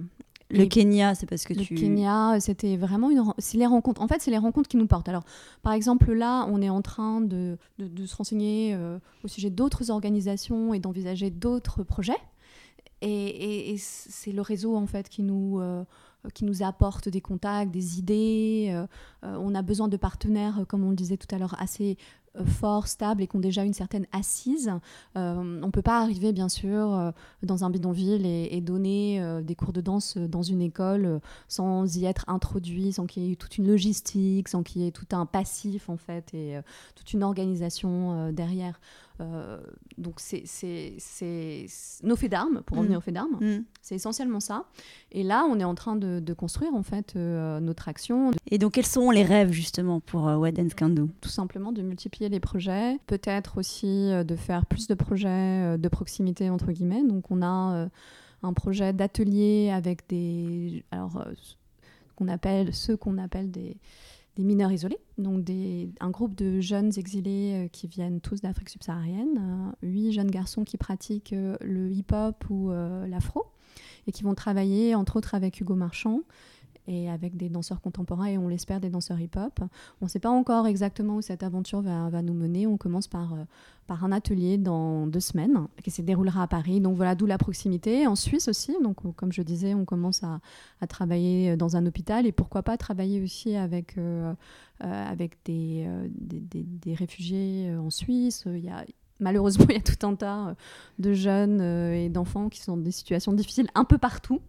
Le 0.53 0.67
Kenya, 0.67 1.15
c'est 1.15 1.27
parce 1.27 1.45
que 1.45 1.55
le 1.55 1.63
tu. 1.63 1.75
Le 1.75 1.81
Kenya, 1.81 2.39
c'était 2.41 2.77
vraiment 2.77 3.11
une. 3.11 3.25
C'est 3.39 3.59
les 3.59 3.67
rencontres. 3.67 4.01
En 4.03 4.09
fait, 4.09 4.21
c'est 4.21 4.31
les 4.31 4.39
rencontres 4.39 4.69
qui 4.69 4.77
nous 4.77 4.87
portent. 4.87 5.09
Alors, 5.09 5.25
par 5.63 5.73
exemple, 5.73 6.13
là, 6.13 6.47
on 6.51 6.61
est 6.63 6.69
en 6.69 6.83
train 6.83 7.21
de, 7.21 7.57
de, 7.79 8.07
se 8.07 8.17
renseigner 8.17 8.75
euh, 8.75 8.99
au 9.25 9.29
sujet 9.29 9.51
d'autres 9.51 9.91
organisations 9.91 10.75
et 10.75 10.79
d'envisager 10.79 11.31
d'autres 11.31 11.83
projets. 11.83 12.19
Et, 13.01 13.73
et, 13.73 13.79
c'est 13.79 14.31
le 14.31 14.43
réseau, 14.43 14.77
en 14.77 14.87
fait, 14.87 15.09
qui 15.09 15.23
nous. 15.23 15.61
Euh, 16.25 16.29
qui 16.31 16.45
nous 16.45 16.63
apporte 16.63 17.09
des 17.09 17.21
contacts, 17.21 17.71
des 17.71 17.99
idées. 17.99 18.69
Euh, 18.71 18.87
on 19.23 19.55
a 19.55 19.63
besoin 19.63 19.89
de 19.89 19.97
partenaires, 19.97 20.65
comme 20.69 20.85
on 20.85 20.91
le 20.91 20.97
disait 20.97 21.17
tout 21.17 21.33
à 21.35 21.39
l'heure, 21.39 21.57
assez 21.61 21.97
euh, 21.97 22.22
forts, 22.47 22.87
stables 22.87 23.23
et 23.23 23.27
qui 23.27 23.37
ont 23.37 23.41
déjà 23.41 23.65
une 23.65 23.75
certaine 23.75 24.07
assise. 24.13 24.73
Euh, 25.17 25.61
on 25.63 25.67
ne 25.67 25.71
peut 25.71 25.83
pas 25.83 26.01
arriver, 26.01 26.33
bien 26.33 26.49
sûr, 26.49 26.95
euh, 26.95 27.11
dans 27.43 27.65
un 27.65 27.71
bidonville 27.71 28.27
et, 28.27 28.61
donner 28.63 29.21
des 29.43 29.57
cours 29.57 29.73
de 29.73 29.81
danse 29.81 30.17
dans 30.17 30.43
une 30.43 30.63
école 30.63 31.21
sans 31.49 31.97
y 31.97 32.05
être 32.05 32.25
introduit, 32.29 32.93
sans 32.93 33.07
qu'il 33.07 33.25
y 33.25 33.33
ait 33.33 33.37
toute 33.37 33.59
une 33.59 33.67
logistique, 33.67 34.49
sans 34.49 34.63
qu'il 34.63 34.83
y 34.83 34.87
ait 34.87 34.93
tout 34.93 35.07
un 35.11 35.27
passif, 35.27 35.89
en 35.89 35.97
fait, 35.97 36.33
et 36.33 36.61
toute 36.95 37.13
une 37.13 37.25
organisation 37.25 38.31
derrière. 38.31 38.79
Euh, 39.23 39.59
donc 39.99 40.15
c'est 40.19 40.45
nos 42.03 42.17
faits 42.17 42.31
d'armes, 42.31 42.63
pour 42.67 42.79
revenir 42.79 42.97
mm. 42.97 42.99
aux 42.99 43.01
faits 43.01 43.15
d'armes, 43.15 43.39
mm. 43.41 43.65
c'est 43.81 43.95
essentiellement 43.95 44.41
ça. 44.41 44.65
Et 45.11 45.23
là, 45.23 45.47
on 45.49 45.59
est 45.61 45.65
en 45.65 45.75
train 45.75 45.97
de, 45.97 46.33
construire 46.35 46.75
en 46.75 46.83
fait 46.83 47.15
euh, 47.15 47.61
notre 47.61 47.89
action. 47.89 48.31
Et 48.51 48.59
donc 48.59 48.73
quels 48.73 48.87
sont 48.87 49.11
les 49.11 49.23
rêves 49.23 49.53
justement 49.53 50.01
pour 50.01 50.29
euh, 50.29 50.51
Can 50.77 50.89
Do 50.89 51.09
Tout 51.21 51.29
simplement 51.29 51.73
de 51.73 51.83
multiplier 51.83 52.29
les 52.29 52.41
projets, 52.41 52.99
peut-être 53.07 53.59
aussi 53.59 54.11
de 54.11 54.37
faire 54.37 54.67
plus 54.67 54.87
de 54.87 54.95
projets 54.95 55.79
de 55.79 55.89
proximité 55.89 56.51
entre 56.51 56.73
guillemets. 56.73 57.05
Donc 57.05 57.31
on 57.31 57.43
a 57.43 57.89
un 58.43 58.53
projet 58.55 58.93
d'atelier 58.93 59.71
avec 59.71 60.09
des 60.09 60.85
alors 60.91 61.25
qu'on 62.17 62.29
appelle 62.29 62.75
ceux 62.75 62.97
qu'on 62.97 63.19
appelle 63.19 63.51
des 63.51 63.77
des 64.37 64.45
mineurs 64.45 64.73
isolés, 64.73 65.01
donc 65.19 65.47
un 66.01 66.11
groupe 66.11 66.35
de 66.35 66.61
jeunes 66.61 66.93
exilés 66.97 67.65
euh, 67.65 67.69
qui 67.69 67.87
viennent 67.87 68.21
tous 68.21 68.41
d'Afrique 68.41 68.71
subsaharienne, 68.71 69.73
euh, 69.83 69.87
huit 69.87 70.13
jeunes 70.13 70.31
garçons 70.31 70.65
qui 70.65 70.79
pratiquent 70.79 71.35
euh, 71.35 71.57
le 71.61 71.91
hip-hop 71.91 72.49
ou 72.49 72.71
l'afro, 72.71 73.45
et 74.07 74.13
qui 74.13 74.23
vont 74.23 74.35
travailler 74.35 74.95
entre 74.95 75.17
autres 75.17 75.35
avec 75.35 75.61
Hugo 75.61 75.75
Marchand, 75.75 76.21
et 76.89 77.09
avec 77.09 77.37
des 77.37 77.49
danseurs 77.49 77.81
contemporains 77.81 78.27
et 78.27 78.39
on 78.39 78.49
l'espère 78.49 78.81
des 78.81 78.91
danseurs 78.91 79.21
hip-hop. 79.21 79.61
On 80.01 80.07
ne 80.07 80.11
sait 80.11 80.19
pas 80.19 80.31
encore 80.31 80.67
exactement 80.67 81.17
où 81.17 81.23
cette 81.23 81.43
aventure 81.43 81.81
va, 81.83 82.23
nous 82.23 82.35
mener. 82.35 82.67
On 82.67 82.77
commence 82.77 83.07
par, 83.07 83.35
euh, 83.35 83.45
par 83.87 84.05
un 84.05 84.13
atelier 84.13 84.59
dans 84.59 85.07
deux 85.07 85.21
semaines 85.21 85.67
qui 85.83 85.91
se 85.91 86.03
déroulera 86.03 86.43
à 86.43 86.47
Paris. 86.47 86.81
Donc 86.81 86.97
voilà, 86.97 87.15
d'où 87.15 87.27
la 87.27 87.39
proximité. 87.39 88.07
En 88.07 88.17
Suisse 88.17 88.49
aussi, 88.49 88.75
donc 88.83 89.15
comme 89.17 89.33
je 89.33 89.43
disais, 89.43 89.75
on 89.75 89.85
commence 89.85 90.23
à, 90.25 90.41
à 90.81 90.87
travailler 90.87 91.57
dans 91.57 91.77
un 91.77 91.87
hôpital 91.87 92.27
et 92.27 92.33
pourquoi 92.33 92.63
pas 92.63 92.77
travailler 92.77 93.23
aussi 93.23 93.55
avec, 93.55 93.97
euh, 93.99 94.35
euh, 94.83 95.11
avec 95.11 95.39
des, 95.45 95.89
des, 96.11 96.65
des, 96.65 96.95
réfugiés 96.95 97.75
en 97.77 97.91
Suisse. 97.91 98.45
Il 98.47 98.65
y 98.65 98.69
a, 98.69 98.85
malheureusement, 99.23 99.65
il 99.71 99.77
y 99.77 99.79
a 99.79 99.83
tout 99.83 100.07
un 100.07 100.15
tas 100.15 100.49
euh, 100.49 100.55
de 100.99 101.13
jeunes 101.13 101.61
euh, 101.61 101.95
et 101.95 102.09
d'enfants 102.09 102.49
qui 102.49 102.61
sont 102.61 102.77
dans 102.77 102.83
des 102.83 102.91
situations 102.91 103.33
difficiles 103.33 103.69
un 103.75 103.85
peu 103.85 103.97
partout. 103.97 104.41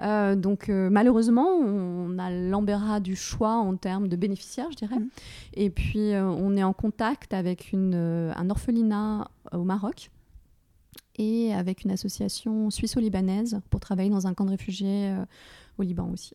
Euh, 0.00 0.34
donc, 0.34 0.68
malheureusement, 0.68 1.48
on 1.48 2.18
a 2.18 2.30
l'embarras 2.30 3.00
du 3.00 3.16
choix 3.16 3.56
en 3.56 3.76
termes 3.76 4.08
de 4.08 4.16
bénéficiaires, 4.16 4.70
je 4.70 4.76
dirais. 4.76 4.98
Mm. 4.98 5.08
Et 5.54 5.70
puis, 5.70 6.12
on 6.14 6.56
est 6.56 6.62
en 6.62 6.72
contact 6.72 7.34
avec 7.34 7.72
une, 7.72 7.94
un 7.94 8.50
orphelinat 8.50 9.28
au 9.52 9.64
Maroc 9.64 10.10
et 11.16 11.52
avec 11.52 11.84
une 11.84 11.90
association 11.90 12.70
suisse-libanaise 12.70 13.60
pour 13.68 13.80
travailler 13.80 14.08
dans 14.08 14.26
un 14.26 14.34
camp 14.34 14.44
de 14.44 14.50
réfugiés 14.50 15.14
au 15.78 15.82
Liban 15.82 16.08
aussi. 16.10 16.34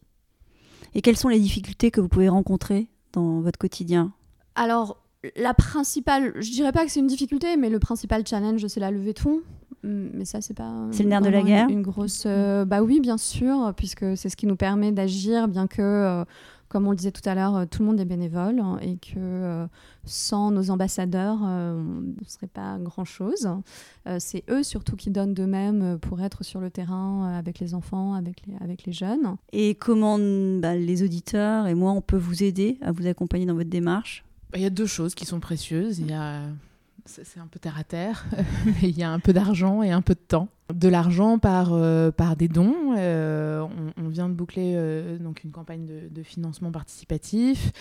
Et 0.93 1.01
quelles 1.01 1.17
sont 1.17 1.29
les 1.29 1.39
difficultés 1.39 1.89
que 1.89 2.01
vous 2.01 2.09
pouvez 2.09 2.29
rencontrer 2.29 2.87
dans 3.13 3.41
votre 3.41 3.57
quotidien? 3.57 4.13
Alors, 4.55 4.97
la 5.35 5.53
principale, 5.53 6.33
je 6.35 6.51
dirais 6.51 6.71
pas 6.71 6.85
que 6.85 6.91
c'est 6.91 6.99
une 6.99 7.07
difficulté, 7.07 7.57
mais 7.57 7.69
le 7.69 7.79
principal 7.79 8.25
challenge, 8.25 8.65
c'est 8.67 8.79
la 8.79 8.91
levée 8.91 9.13
de 9.13 9.19
fonds. 9.19 9.41
Mm, 9.83 10.07
mais 10.13 10.25
ça, 10.25 10.41
c'est 10.41 10.53
pas. 10.53 10.87
C'est 10.91 11.03
le 11.03 11.09
nerf 11.09 11.21
de 11.21 11.29
la 11.29 11.41
guerre. 11.41 11.67
Une, 11.69 11.81
grosse. 11.81 12.23
Euh, 12.25 12.65
bah 12.65 12.81
oui, 12.81 12.99
bien 12.99 13.17
sûr, 13.17 13.73
puisque 13.75 14.17
c'est 14.17 14.29
ce 14.29 14.37
qui 14.37 14.47
nous 14.47 14.55
permet 14.55 14.91
d'agir, 14.91 15.47
bien 15.47 15.67
que, 15.67 15.81
euh, 15.81 16.25
comme 16.67 16.87
on 16.87 16.91
le 16.91 16.97
disait 16.97 17.11
tout 17.11 17.27
à 17.27 17.35
l'heure, 17.35 17.55
euh, 17.55 17.65
tout 17.65 17.81
le 17.81 17.87
monde 17.87 17.99
est 17.99 18.05
bénévole 18.05 18.59
hein, 18.59 18.77
et 18.81 18.97
que 18.97 19.67
sans 20.05 20.51
nos 20.51 20.69
ambassadeurs, 20.69 21.39
on 21.41 22.01
ne 22.01 22.27
serait 22.27 22.47
pas 22.47 22.77
grand-chose. 22.79 23.49
c'est 24.19 24.43
eux 24.49 24.63
surtout 24.63 24.95
qui 24.95 25.09
donnent 25.09 25.33
d'eux-mêmes 25.33 25.97
pour 25.99 26.21
être 26.21 26.43
sur 26.43 26.59
le 26.59 26.69
terrain 26.69 27.35
avec 27.37 27.59
les 27.59 27.73
enfants, 27.73 28.13
avec 28.13 28.45
les, 28.45 28.55
avec 28.61 28.85
les 28.85 28.93
jeunes. 28.93 29.35
Et 29.51 29.75
comment 29.75 30.17
bah, 30.17 30.75
les 30.75 31.03
auditeurs 31.03 31.67
et 31.67 31.75
moi, 31.75 31.91
on 31.91 32.01
peut 32.01 32.17
vous 32.17 32.43
aider 32.43 32.77
à 32.81 32.91
vous 32.91 33.07
accompagner 33.07 33.45
dans 33.45 33.55
votre 33.55 33.69
démarche? 33.69 34.23
Il 34.55 34.61
y 34.61 34.65
a 34.65 34.69
deux 34.69 34.85
choses 34.85 35.15
qui 35.15 35.25
sont 35.25 35.39
précieuses. 35.39 35.99
Il 35.99 36.09
y 36.09 36.13
a 36.13 36.43
c'est 37.07 37.39
un 37.39 37.47
peu 37.47 37.59
terre 37.59 37.77
à 37.77 37.83
terre, 37.83 38.25
mais 38.65 38.89
il 38.89 38.97
y 38.97 39.03
a 39.03 39.09
un 39.09 39.19
peu 39.19 39.33
d'argent 39.33 39.81
et 39.81 39.91
un 39.91 40.01
peu 40.01 40.13
de 40.13 40.19
temps. 40.19 40.49
De 40.73 40.89
l'argent 40.89 41.39
par, 41.39 41.71
euh, 41.71 42.11
par 42.11 42.35
des 42.35 42.49
dons. 42.49 42.93
Euh, 42.97 43.65
on, 43.97 44.09
vient 44.09 44.27
de 44.27 44.33
boucler 44.33 44.73
euh, 44.75 45.17
donc 45.17 45.43
une 45.45 45.51
campagne 45.51 45.85
de, 45.85 46.23
financement 46.23 46.71
participatif, 46.71 47.71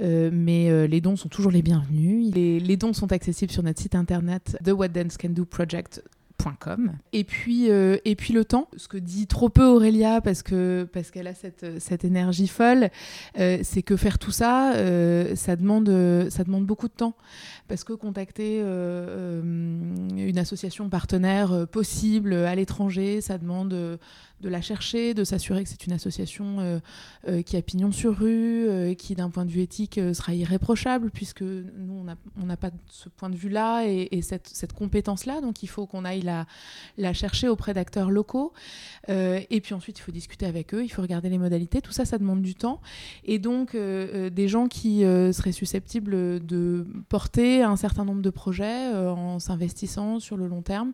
mais 0.00 0.88
les 0.88 1.00
dons 1.00 1.16
sont 1.16 1.28
toujours 1.28 1.52
les 1.52 1.62
bienvenus. 1.62 2.34
Les, 2.34 2.58
les, 2.58 2.76
dons 2.76 2.92
sont 2.92 3.12
accessibles 3.12 3.52
sur 3.52 3.62
notre 3.62 3.80
site 3.80 3.94
internet 3.94 4.56
The 4.64 4.70
What 4.70 4.88
Dance 4.88 5.16
Can 5.16 5.30
Do 5.30 5.44
Project 5.44 6.02
et 7.12 7.24
puis, 7.24 7.70
euh, 7.70 7.98
et 8.04 8.16
puis 8.16 8.32
le 8.32 8.44
temps, 8.44 8.68
ce 8.76 8.88
que 8.88 8.96
dit 8.96 9.26
trop 9.26 9.48
peu 9.48 9.64
Aurélia 9.64 10.20
parce 10.20 10.42
que 10.42 10.88
parce 10.92 11.10
qu'elle 11.10 11.26
a 11.26 11.34
cette, 11.34 11.80
cette 11.80 12.04
énergie 12.04 12.48
folle, 12.48 12.90
euh, 13.38 13.58
c'est 13.62 13.82
que 13.82 13.96
faire 13.96 14.18
tout 14.18 14.30
ça, 14.30 14.74
euh, 14.74 15.34
ça 15.36 15.56
demande 15.56 15.90
ça 16.30 16.44
demande 16.44 16.66
beaucoup 16.66 16.88
de 16.88 16.94
temps. 16.94 17.14
Parce 17.68 17.84
que 17.84 17.92
contacter 17.94 18.60
une 18.60 20.38
association 20.38 20.90
partenaire 20.90 21.66
possible 21.68 22.34
à 22.34 22.54
l'étranger, 22.54 23.20
ça 23.20 23.38
demande 23.38 23.98
de 24.42 24.48
la 24.48 24.60
chercher, 24.60 25.14
de 25.14 25.24
s'assurer 25.24 25.62
que 25.62 25.68
c'est 25.68 25.86
une 25.86 25.92
association 25.92 26.58
euh, 26.58 26.78
euh, 27.28 27.42
qui 27.42 27.56
a 27.56 27.62
pignon 27.62 27.92
sur 27.92 28.18
rue, 28.18 28.68
euh, 28.68 28.94
qui 28.94 29.14
d'un 29.14 29.30
point 29.30 29.44
de 29.44 29.50
vue 29.50 29.60
éthique 29.60 30.00
sera 30.12 30.34
irréprochable, 30.34 31.10
puisque 31.10 31.42
nous, 31.42 32.04
on 32.40 32.46
n'a 32.46 32.56
pas 32.56 32.70
ce 32.88 33.08
point 33.08 33.30
de 33.30 33.36
vue-là 33.36 33.86
et, 33.86 34.20
cette, 34.22 34.72
compétence-là. 34.72 35.40
Donc 35.40 35.62
il 35.62 35.68
faut 35.68 35.86
qu'on 35.86 36.04
aille 36.04 36.22
la, 36.22 36.46
la, 36.98 37.12
chercher 37.12 37.48
auprès 37.48 37.72
d'acteurs 37.72 38.10
locaux. 38.10 38.52
et 39.08 39.60
puis 39.62 39.74
ensuite, 39.74 39.98
il 39.98 40.02
faut 40.02 40.12
discuter 40.12 40.46
avec 40.46 40.74
eux, 40.74 40.82
il 40.82 40.88
faut 40.88 41.02
regarder 41.02 41.28
les 41.28 41.38
modalités. 41.38 41.80
Tout 41.80 41.92
ça, 41.92 42.04
ça 42.04 42.18
demande 42.18 42.42
du 42.42 42.54
temps. 42.54 42.80
Et 43.24 43.38
donc, 43.38 43.76
des 43.76 44.48
gens 44.48 44.66
qui 44.66 45.00
seraient 45.00 45.52
susceptibles 45.52 46.44
de 46.44 46.86
porter 47.08 47.62
un 47.62 47.76
certain 47.76 48.04
nombre 48.04 48.22
de 48.22 48.30
projets 48.30 48.88
en 48.94 49.38
s'investissant 49.38 50.18
sur 50.18 50.36
le 50.36 50.48
long 50.48 50.62
terme, 50.62 50.92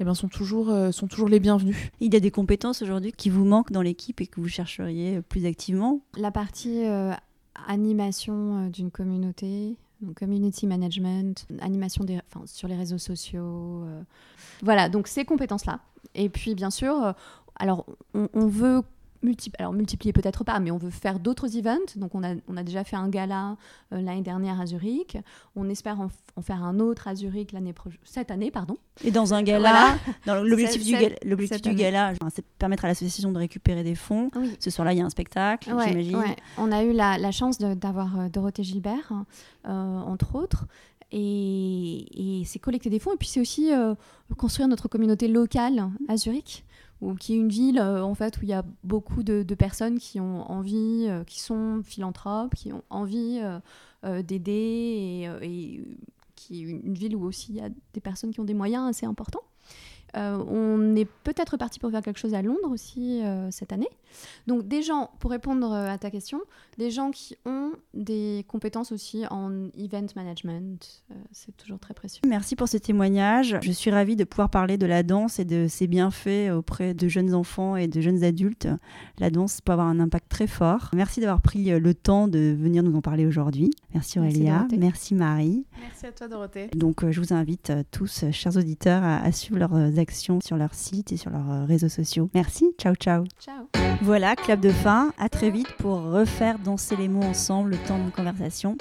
eh 0.00 0.04
ben, 0.04 0.14
sont, 0.14 0.28
toujours, 0.28 0.74
sont 0.92 1.06
toujours 1.06 1.28
les 1.28 1.40
bienvenus. 1.40 1.76
Il 2.00 2.12
y 2.12 2.16
a 2.16 2.20
des 2.20 2.30
compétences 2.30 2.82
aujourd'hui 2.90 3.12
qui 3.12 3.30
vous 3.30 3.44
manquent 3.44 3.72
dans 3.72 3.82
l'équipe 3.82 4.20
et 4.20 4.26
que 4.26 4.40
vous 4.40 4.48
chercheriez 4.48 5.22
plus 5.22 5.46
activement? 5.46 6.00
La 6.16 6.30
partie 6.30 6.84
animation 7.66 8.68
d'une 8.68 8.90
communauté, 8.90 9.76
donc 10.00 10.18
community 10.18 10.66
management, 10.66 11.46
animation 11.60 12.04
sur 12.46 12.68
les 12.68 12.76
réseaux 12.76 12.98
sociaux. 12.98 13.84
Voilà, 14.62 14.88
donc 14.88 15.06
ces 15.06 15.24
compétences-là. 15.24 15.80
Et 16.14 16.28
puis, 16.28 16.54
bien 16.54 16.70
sûr, 16.70 17.14
alors, 17.60 17.84
on, 18.14 18.46
veut 18.46 18.82
alors 19.58 19.72
multiplier 19.72 20.12
peut-être 20.12 20.44
pas, 20.44 20.58
mais 20.60 20.70
on 20.70 20.78
veut 20.78 20.90
faire 20.90 21.18
d'autres 21.18 21.56
events. 21.56 21.96
Donc 21.96 22.14
on 22.14 22.22
a, 22.22 22.34
on 22.48 22.56
a 22.56 22.62
déjà 22.62 22.84
fait 22.84 22.96
un 22.96 23.08
gala 23.08 23.56
euh, 23.92 24.00
l'année 24.00 24.22
dernière 24.22 24.60
à 24.60 24.66
Zurich. 24.66 25.18
On 25.56 25.68
espère 25.68 26.00
en, 26.00 26.08
faire 26.42 26.64
un 26.64 26.80
autre 26.80 27.06
à 27.06 27.14
Zurich 27.14 27.52
l'année 27.52 27.74
cette 28.04 28.30
année, 28.30 28.50
pardon. 28.50 28.78
Et 29.04 29.10
dans 29.10 29.34
un 29.34 29.42
gala, 29.42 29.98
l'objectif 30.26 30.84
du, 30.84 30.92
gala, 30.92 31.14
l'objectif 31.24 31.60
du 31.62 31.74
gala, 31.74 32.14
c'est 32.30 32.44
permettre 32.58 32.84
à 32.86 32.88
l'association 32.88 33.30
de 33.32 33.38
récupérer 33.38 33.82
des 33.82 33.94
fonds. 33.94 34.30
Ce 34.58 34.70
soir-là, 34.70 34.94
il 34.94 34.98
y 34.98 35.02
a 35.02 35.04
un 35.04 35.10
spectacle, 35.10 35.68
j'imagine. 35.68 36.18
On 36.56 36.72
a 36.72 36.82
eu 36.82 36.92
la, 36.92 37.30
chance 37.30 37.58
d'avoir 37.58 38.18
euh, 38.18 38.28
Dorothée 38.28 38.64
Gilbert, 38.64 39.12
euh, 39.66 39.70
entre 39.70 40.34
autres. 40.34 40.66
Et, 41.12 42.42
c'est 42.46 42.58
collecter 42.58 42.88
des 42.88 42.98
fonds. 42.98 43.12
Et 43.12 43.16
puis 43.16 43.28
c'est 43.28 43.40
aussi 43.40 43.70
construire 44.36 44.68
notre 44.68 44.88
communauté 44.88 45.28
locale 45.28 45.90
à 46.08 46.16
Zurich 46.16 46.64
ou 47.00 47.14
qui 47.14 47.34
est 47.34 47.36
une 47.36 47.48
ville 47.48 47.78
euh, 47.78 48.02
en 48.02 48.14
fait 48.14 48.38
où 48.38 48.40
il 48.42 48.48
y 48.48 48.54
a 48.54 48.64
beaucoup 48.84 49.22
de, 49.22 49.42
personnes 49.54 49.98
qui 49.98 50.20
ont 50.20 50.50
envie, 50.50 51.06
euh, 51.08 51.24
qui 51.24 51.40
sont 51.40 51.82
philanthropes, 51.84 52.54
qui 52.54 52.72
ont 52.72 52.82
envie 52.90 53.40
euh, 54.04 54.22
d'aider 54.22 54.52
et, 54.52 55.24
et, 55.42 55.84
qui 56.36 56.62
est 56.62 56.68
une 56.68 56.94
ville 56.94 57.16
où 57.16 57.24
aussi 57.24 57.52
il 57.52 57.56
y 57.56 57.60
a 57.60 57.68
des 57.92 58.00
personnes 58.00 58.30
qui 58.30 58.40
ont 58.40 58.44
des 58.44 58.54
moyens 58.54 58.88
assez 58.88 59.04
importants. 59.04 59.42
Euh, 60.16 60.42
on 60.48 60.96
est 60.96 61.08
peut-être 61.24 61.56
parti 61.56 61.78
pour 61.78 61.90
faire 61.90 62.02
quelque 62.02 62.18
chose 62.18 62.34
à 62.34 62.42
Londres 62.42 62.70
aussi 62.70 63.22
euh, 63.22 63.50
cette 63.50 63.72
année. 63.72 63.88
Donc 64.46 64.66
des 64.66 64.82
gens, 64.82 65.10
pour 65.20 65.30
répondre 65.30 65.72
euh, 65.72 65.88
à 65.88 65.98
ta 65.98 66.10
question, 66.10 66.40
des 66.78 66.90
gens 66.90 67.10
qui 67.10 67.36
ont 67.46 67.72
des 67.94 68.44
compétences 68.48 68.92
aussi 68.92 69.24
en 69.30 69.68
event 69.76 70.06
management, 70.16 71.04
c'est 71.30 71.56
toujours 71.56 71.78
très 71.78 71.94
précieux. 71.94 72.22
Merci 72.26 72.56
pour 72.56 72.68
ce 72.68 72.76
témoignage. 72.76 73.58
Je 73.62 73.72
suis 73.72 73.90
ravie 73.90 74.16
de 74.16 74.24
pouvoir 74.24 74.50
parler 74.50 74.78
de 74.78 74.86
la 74.86 75.02
danse 75.02 75.38
et 75.38 75.44
de 75.44 75.66
ses 75.68 75.86
bienfaits 75.86 76.50
auprès 76.52 76.94
de 76.94 77.08
jeunes 77.08 77.34
enfants 77.34 77.76
et 77.76 77.86
de 77.86 78.00
jeunes 78.00 78.24
adultes. 78.24 78.68
La 79.18 79.30
danse 79.30 79.60
peut 79.60 79.72
avoir 79.72 79.86
un 79.86 80.00
impact 80.00 80.28
très 80.28 80.46
fort. 80.46 80.90
Merci 80.94 81.20
d'avoir 81.20 81.42
pris 81.42 81.66
le 81.78 81.94
temps 81.94 82.28
de 82.28 82.56
venir 82.58 82.82
nous 82.82 82.96
en 82.96 83.02
parler 83.02 83.26
aujourd'hui. 83.26 83.70
Merci 83.94 84.18
Aurélia, 84.18 84.66
merci, 84.76 85.14
Marie. 85.14 85.64
Merci 85.80 86.06
à 86.06 86.12
toi 86.12 86.28
Dorothée. 86.28 86.68
Donc 86.74 87.08
je 87.08 87.20
vous 87.20 87.32
invite 87.32 87.72
tous, 87.90 88.24
chers 88.32 88.56
auditeurs, 88.56 89.02
à, 89.02 89.18
à 89.18 89.32
suivre 89.32 89.58
leurs 89.58 89.99
actions 90.00 90.40
sur 90.40 90.56
leur 90.56 90.74
site 90.74 91.12
et 91.12 91.16
sur 91.16 91.30
leurs 91.30 91.50
euh, 91.50 91.64
réseaux 91.64 91.88
sociaux. 91.88 92.28
Merci, 92.34 92.72
ciao 92.78 92.94
ciao. 92.94 93.24
Ciao. 93.40 93.66
Voilà, 94.02 94.34
clap 94.34 94.60
de 94.60 94.70
fin. 94.70 95.12
À 95.18 95.28
très 95.28 95.50
vite 95.50 95.70
pour 95.78 96.02
refaire 96.02 96.58
danser 96.58 96.96
les 96.96 97.08
mots 97.08 97.22
ensemble 97.22 97.70
le 97.70 97.76
temps 97.76 97.98
d'une 97.98 98.10
conversation. 98.10 98.76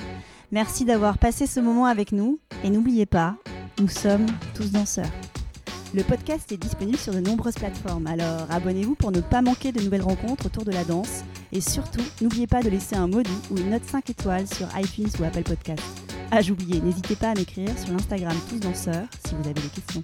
Merci 0.52 0.86
d'avoir 0.86 1.18
passé 1.18 1.46
ce 1.46 1.60
moment 1.60 1.86
avec 1.86 2.12
nous 2.12 2.40
et 2.64 2.70
n'oubliez 2.70 3.06
pas, 3.06 3.36
nous 3.80 3.88
sommes 3.88 4.26
tous 4.56 4.72
danseurs. 4.72 5.12
Le 5.94 6.04
podcast 6.04 6.52
est 6.52 6.58
disponible 6.58 7.00
sur 7.00 7.14
de 7.14 7.20
nombreuses 7.20 7.56
plateformes, 7.56 8.06
alors 8.06 8.46
abonnez-vous 8.52 8.94
pour 8.94 9.12
ne 9.12 9.22
pas 9.22 9.42
manquer 9.42 9.72
de 9.72 9.82
nouvelles 9.82 10.04
rencontres 10.04 10.46
autour 10.46 10.64
de 10.64 10.72
la 10.72 10.84
danse. 10.84 11.24
Et 11.52 11.62
surtout, 11.62 12.04
n'oubliez 12.22 12.46
pas 12.46 12.62
de 12.62 12.70
laisser 12.70 12.96
un 12.96 13.08
mot 13.08 13.24
doux 13.24 13.42
ou 13.50 13.58
une 13.58 13.72
note 13.72 13.86
5 13.86 14.08
étoiles 14.12 14.48
sur 14.48 14.68
iTunes 14.78 15.10
ou 15.20 15.24
Apple 15.24 15.42
Podcasts. 15.42 15.84
Ah, 16.30 16.42
j'oubliais, 16.42 16.80
n'hésitez 16.80 17.16
pas 17.16 17.32
à 17.32 17.34
m'écrire 17.34 17.76
sur 17.78 17.92
l'Instagram 17.92 18.38
Tous 18.50 18.60
Danseurs 18.60 19.08
si 19.26 19.34
vous 19.34 19.42
avez 19.42 19.54
des 19.54 19.62
questions. 19.62 20.04